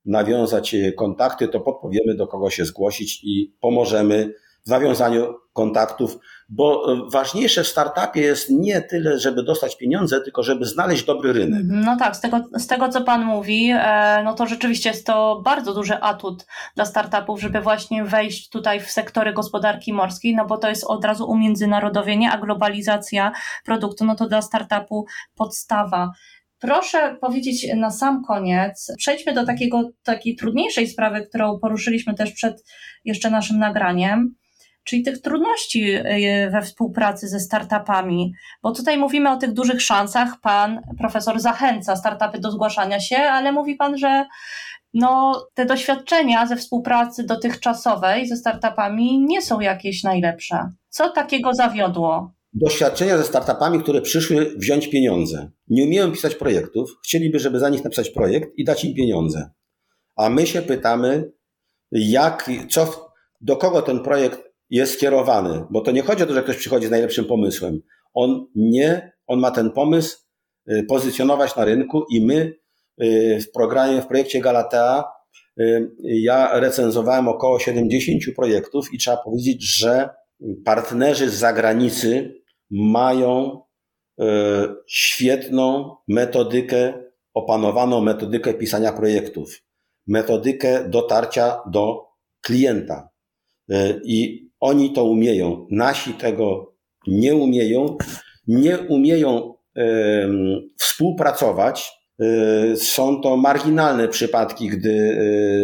nawiązać 0.04 0.76
kontakty, 0.96 1.48
to 1.48 1.60
podpowiemy, 1.60 2.14
do 2.14 2.26
kogo 2.26 2.50
się 2.50 2.64
zgłosić 2.64 3.20
i 3.24 3.54
pomożemy 3.60 4.32
w 4.68 4.70
nawiązaniu 4.70 5.34
kontaktów, 5.52 6.18
bo 6.48 6.96
ważniejsze 7.10 7.64
w 7.64 7.68
startupie 7.68 8.20
jest 8.20 8.50
nie 8.50 8.80
tyle, 8.82 9.18
żeby 9.18 9.42
dostać 9.42 9.76
pieniądze, 9.76 10.20
tylko 10.20 10.42
żeby 10.42 10.64
znaleźć 10.64 11.04
dobry 11.04 11.32
rynek. 11.32 11.62
No 11.64 11.96
tak, 11.96 12.16
z 12.16 12.20
tego, 12.20 12.40
z 12.58 12.66
tego 12.66 12.88
co 12.88 13.00
Pan 13.00 13.24
mówi, 13.24 13.70
e, 13.74 14.22
no 14.24 14.34
to 14.34 14.46
rzeczywiście 14.46 14.90
jest 14.90 15.06
to 15.06 15.40
bardzo 15.44 15.74
duży 15.74 15.94
atut 16.00 16.46
dla 16.76 16.84
startupów, 16.84 17.40
żeby 17.40 17.60
właśnie 17.60 18.04
wejść 18.04 18.48
tutaj 18.48 18.80
w 18.80 18.90
sektory 18.90 19.32
gospodarki 19.32 19.92
morskiej, 19.92 20.34
no 20.34 20.46
bo 20.46 20.58
to 20.58 20.68
jest 20.68 20.84
od 20.84 21.04
razu 21.04 21.30
umiędzynarodowienie, 21.30 22.32
a 22.32 22.38
globalizacja 22.38 23.32
produktu, 23.64 24.04
no 24.04 24.14
to 24.14 24.28
dla 24.28 24.42
startupu 24.42 25.06
podstawa. 25.34 26.12
Proszę 26.60 27.16
powiedzieć 27.20 27.66
na 27.76 27.90
sam 27.90 28.24
koniec, 28.24 28.92
przejdźmy 28.98 29.34
do 29.34 29.46
takiego, 29.46 29.90
takiej 30.02 30.36
trudniejszej 30.36 30.88
sprawy, 30.88 31.26
którą 31.28 31.58
poruszyliśmy 31.58 32.14
też 32.14 32.32
przed 32.32 32.64
jeszcze 33.04 33.30
naszym 33.30 33.58
nagraniem, 33.58 34.34
czyli 34.88 35.02
tych 35.02 35.20
trudności 35.20 35.94
y, 35.94 36.50
we 36.52 36.62
współpracy 36.62 37.28
ze 37.28 37.40
startupami, 37.40 38.32
bo 38.62 38.72
tutaj 38.72 38.98
mówimy 38.98 39.30
o 39.30 39.36
tych 39.36 39.52
dużych 39.52 39.82
szansach. 39.82 40.40
Pan 40.42 40.80
profesor 40.98 41.40
zachęca 41.40 41.96
startupy 41.96 42.38
do 42.38 42.50
zgłaszania 42.50 43.00
się, 43.00 43.16
ale 43.16 43.52
mówi 43.52 43.74
pan, 43.74 43.98
że 43.98 44.26
no, 44.94 45.42
te 45.54 45.66
doświadczenia 45.66 46.46
ze 46.46 46.56
współpracy 46.56 47.24
dotychczasowej 47.24 48.28
ze 48.28 48.36
startupami 48.36 49.24
nie 49.24 49.42
są 49.42 49.60
jakieś 49.60 50.02
najlepsze. 50.02 50.70
Co 50.88 51.10
takiego 51.10 51.54
zawiodło? 51.54 52.38
doświadczenia 52.52 53.18
ze 53.18 53.24
startupami, 53.24 53.82
które 53.82 54.00
przyszły 54.00 54.54
wziąć 54.56 54.88
pieniądze. 54.88 55.50
Nie 55.68 55.84
umieją 55.84 56.12
pisać 56.12 56.34
projektów, 56.34 56.90
chcieliby, 57.04 57.38
żeby 57.38 57.58
za 57.58 57.68
nich 57.68 57.84
napisać 57.84 58.10
projekt 58.10 58.48
i 58.56 58.64
dać 58.64 58.84
im 58.84 58.94
pieniądze. 58.94 59.50
A 60.16 60.30
my 60.30 60.46
się 60.46 60.62
pytamy, 60.62 61.32
jak, 61.92 62.50
co, 62.70 63.12
do 63.40 63.56
kogo 63.56 63.82
ten 63.82 64.00
projekt 64.00 64.47
jest 64.70 64.94
skierowany, 64.94 65.64
bo 65.70 65.80
to 65.80 65.90
nie 65.90 66.02
chodzi 66.02 66.22
o 66.22 66.26
to, 66.26 66.34
że 66.34 66.42
ktoś 66.42 66.56
przychodzi 66.56 66.86
z 66.86 66.90
najlepszym 66.90 67.24
pomysłem. 67.24 67.80
On 68.14 68.46
nie, 68.54 69.12
on 69.26 69.40
ma 69.40 69.50
ten 69.50 69.70
pomysł 69.70 70.18
y, 70.70 70.84
pozycjonować 70.88 71.56
na 71.56 71.64
rynku 71.64 72.04
i 72.10 72.24
my 72.24 72.54
y, 73.02 73.40
w 73.40 73.52
programie, 73.52 74.02
w 74.02 74.06
projekcie 74.06 74.40
Galatea 74.40 75.04
y, 75.60 75.90
ja 76.02 76.60
recenzowałem 76.60 77.28
około 77.28 77.58
70 77.58 78.22
projektów 78.36 78.94
i 78.94 78.98
trzeba 78.98 79.16
powiedzieć, 79.16 79.76
że 79.76 80.08
partnerzy 80.64 81.30
z 81.30 81.34
zagranicy 81.34 82.42
mają 82.70 83.60
świetną 84.88 85.96
metodykę, 86.08 87.02
opanowaną 87.34 88.00
metodykę 88.00 88.54
pisania 88.54 88.92
projektów, 88.92 89.62
metodykę 90.06 90.88
dotarcia 90.88 91.60
do 91.70 92.06
klienta. 92.42 93.08
I 94.04 94.47
oni 94.60 94.92
to 94.92 95.04
umieją. 95.04 95.66
Nasi 95.70 96.14
tego 96.14 96.74
nie 97.06 97.34
umieją, 97.34 97.96
nie 98.46 98.78
umieją 98.78 99.54
współpracować. 100.76 101.92
E, 102.20 102.76
są 102.76 103.20
to 103.20 103.36
marginalne 103.36 104.08
przypadki, 104.08 104.68
gdy 104.68 105.18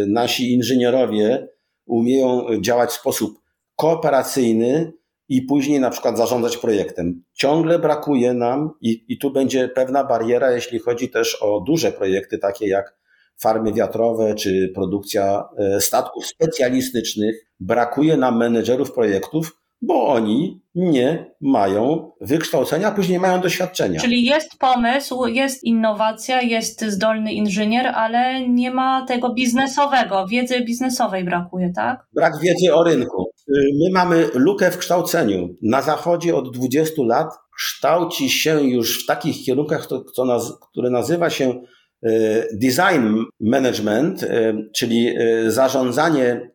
nasi 0.09 0.55
inżynierowie 0.55 1.49
umieją 1.87 2.47
działać 2.61 2.91
w 2.91 3.01
sposób 3.01 3.41
kooperacyjny 3.77 4.93
i 5.29 5.43
później 5.43 5.81
na 5.81 5.91
przykład 5.91 6.19
zarządzać 6.19 6.57
projektem. 6.57 7.25
Ciągle 7.33 7.79
brakuje 7.79 8.35
nam 8.35 8.71
i, 8.81 9.05
i 9.09 9.19
tu 9.19 9.31
będzie 9.31 9.69
pewna 9.69 10.05
bariera, 10.05 10.53
jeśli 10.53 10.79
chodzi 10.79 11.09
też 11.09 11.43
o 11.43 11.61
duże 11.61 11.93
projekty, 11.93 12.39
takie 12.39 12.69
jak 12.69 12.97
farmy 13.41 13.73
wiatrowe 13.73 14.35
czy 14.35 14.73
produkcja 14.75 15.45
e, 15.59 15.81
statków 15.81 16.27
specjalistycznych. 16.27 17.47
Brakuje 17.61 18.17
nam 18.17 18.39
menedżerów 18.39 18.93
projektów, 18.93 19.65
bo 19.83 20.07
oni 20.07 20.63
nie 20.75 21.35
mają 21.41 22.11
wykształcenia, 22.21 22.89
a 22.89 22.93
później 22.93 23.19
mają 23.19 23.41
doświadczenia. 23.41 24.01
Czyli 24.01 24.25
jest 24.25 24.59
pomysł, 24.59 25.27
jest 25.27 25.65
innowacja, 25.65 26.43
jest 26.43 26.85
zdolny 26.85 27.33
inżynier, 27.33 27.87
ale 27.87 28.49
nie 28.49 28.71
ma 28.71 29.07
tego 29.07 29.35
biznesowego, 29.35 30.27
wiedzy 30.27 30.61
biznesowej 30.61 31.25
brakuje, 31.25 31.73
tak? 31.77 32.07
Brak 32.13 32.33
wiedzy 32.43 32.75
o 32.75 32.85
rynku. 32.85 33.25
My 33.49 33.91
mamy 33.93 34.29
lukę 34.35 34.71
w 34.71 34.79
kształceniu. 34.79 35.49
Na 35.63 35.83
zachodzie 35.83 36.37
od 36.37 36.57
20 36.57 37.03
lat 37.07 37.29
kształci 37.57 38.31
się 38.31 38.63
już 38.63 39.05
w 39.05 39.07
takich 39.07 39.45
kierunkach, 39.45 39.89
które 40.73 40.91
nazywa 40.91 41.31
się 41.31 41.61
design 42.53 43.25
management, 43.41 44.23
e, 44.23 44.57
czyli 44.77 45.09
e, 45.09 45.51
zarządzanie 45.51 46.51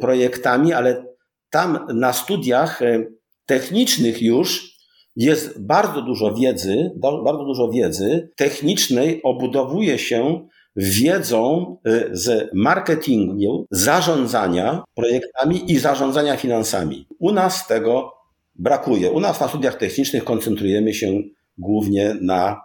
projektami, 0.00 0.72
ale 0.72 1.04
tam 1.52 1.86
na 1.94 2.12
studiach 2.12 2.82
e, 2.82 3.04
technicznych 3.46 4.22
już 4.22 4.72
jest 5.16 5.66
bardzo 5.66 6.02
dużo 6.02 6.34
wiedzy, 6.34 6.90
bardzo 7.24 7.44
dużo 7.44 7.70
wiedzy 7.70 8.30
technicznej 8.36 9.20
obudowuje 9.22 9.98
się 9.98 10.48
wiedzą 10.76 11.76
e, 11.84 12.08
z 12.12 12.50
marketingu, 12.54 13.66
zarządzania 13.70 14.84
projektami 14.94 15.72
i 15.72 15.78
zarządzania 15.78 16.36
finansami. 16.36 17.06
U 17.18 17.32
nas 17.32 17.66
tego 17.66 18.12
brakuje. 18.54 19.10
U 19.10 19.20
nas 19.20 19.40
na 19.40 19.48
studiach 19.48 19.74
technicznych 19.74 20.24
koncentrujemy 20.24 20.94
się 20.94 21.22
głównie 21.58 22.16
na, 22.20 22.50
e, 22.50 22.56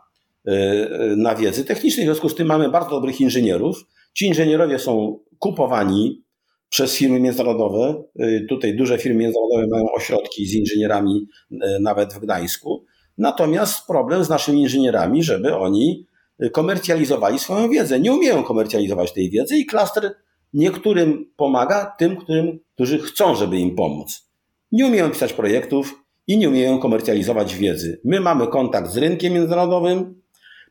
na 1.17 1.35
wiedzy 1.35 1.65
technicznej. 1.65 2.05
W 2.05 2.09
związku 2.09 2.29
z 2.29 2.35
tym 2.35 2.47
mamy 2.47 2.69
bardzo 2.69 2.89
dobrych 2.89 3.21
inżynierów. 3.21 3.85
Ci 4.13 4.25
inżynierowie 4.25 4.79
są 4.79 5.19
kupowani 5.39 6.23
przez 6.69 6.95
firmy 6.95 7.19
międzynarodowe. 7.19 8.03
Y, 8.21 8.45
tutaj 8.49 8.75
duże 8.75 8.97
firmy 8.97 9.19
międzynarodowe 9.19 9.67
mają 9.67 9.91
ośrodki 9.91 10.47
z 10.47 10.53
inżynierami 10.53 11.27
y, 11.51 11.57
nawet 11.81 12.13
w 12.13 12.19
Gdańsku. 12.19 12.85
Natomiast 13.17 13.87
problem 13.87 14.23
z 14.23 14.29
naszymi 14.29 14.61
inżynierami, 14.61 15.23
żeby 15.23 15.55
oni 15.55 16.07
komercjalizowali 16.51 17.39
swoją 17.39 17.69
wiedzę. 17.69 17.99
Nie 17.99 18.13
umieją 18.13 18.43
komercjalizować 18.43 19.13
tej 19.13 19.29
wiedzy 19.29 19.57
i 19.57 19.65
klaster 19.65 20.15
niektórym 20.53 21.31
pomaga, 21.35 21.95
tym, 21.99 22.17
którym, 22.17 22.59
którzy 22.75 22.99
chcą, 22.99 23.35
żeby 23.35 23.57
im 23.57 23.75
pomóc. 23.75 24.29
Nie 24.71 24.85
umieją 24.85 25.09
pisać 25.09 25.33
projektów 25.33 26.03
i 26.27 26.37
nie 26.37 26.49
umieją 26.49 26.79
komercjalizować 26.79 27.55
wiedzy. 27.55 28.01
My 28.05 28.19
mamy 28.19 28.47
kontakt 28.47 28.91
z 28.91 28.97
rynkiem 28.97 29.33
międzynarodowym, 29.33 30.21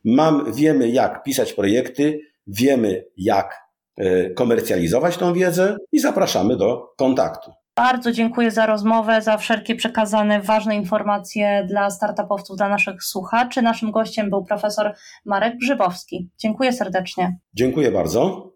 mam, 0.06 0.52
wiemy 0.52 0.88
jak 0.88 1.22
pisać 1.22 1.52
projekty, 1.52 2.20
wiemy 2.46 3.04
jak 3.16 3.66
E, 3.96 4.30
komercjalizować 4.30 5.16
tą 5.16 5.32
wiedzę 5.32 5.76
i 5.92 5.98
zapraszamy 5.98 6.56
do 6.56 6.92
kontaktu. 6.96 7.52
Bardzo 7.76 8.12
dziękuję 8.12 8.50
za 8.50 8.66
rozmowę, 8.66 9.22
za 9.22 9.36
wszelkie 9.36 9.74
przekazane 9.74 10.40
ważne 10.40 10.76
informacje 10.76 11.66
dla 11.68 11.90
startupowców, 11.90 12.56
dla 12.56 12.68
naszych 12.68 13.02
słuchaczy. 13.02 13.62
Naszym 13.62 13.90
gościem 13.90 14.30
był 14.30 14.44
profesor 14.44 14.94
Marek 15.24 15.56
Grzybowski. 15.56 16.30
Dziękuję 16.38 16.72
serdecznie. 16.72 17.38
Dziękuję 17.54 17.90
bardzo. 17.90 18.50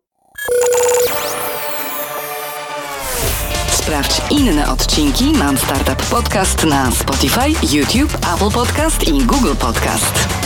Sprawdź 3.70 4.20
inne 4.30 4.70
odcinki 4.70 5.24
Mam 5.38 5.58
Startup 5.58 6.10
Podcast 6.10 6.66
na 6.66 6.90
Spotify, 6.90 7.76
YouTube, 7.76 8.14
Apple 8.14 8.54
Podcast 8.54 9.08
i 9.08 9.24
Google 9.24 9.56
Podcast. 9.60 10.39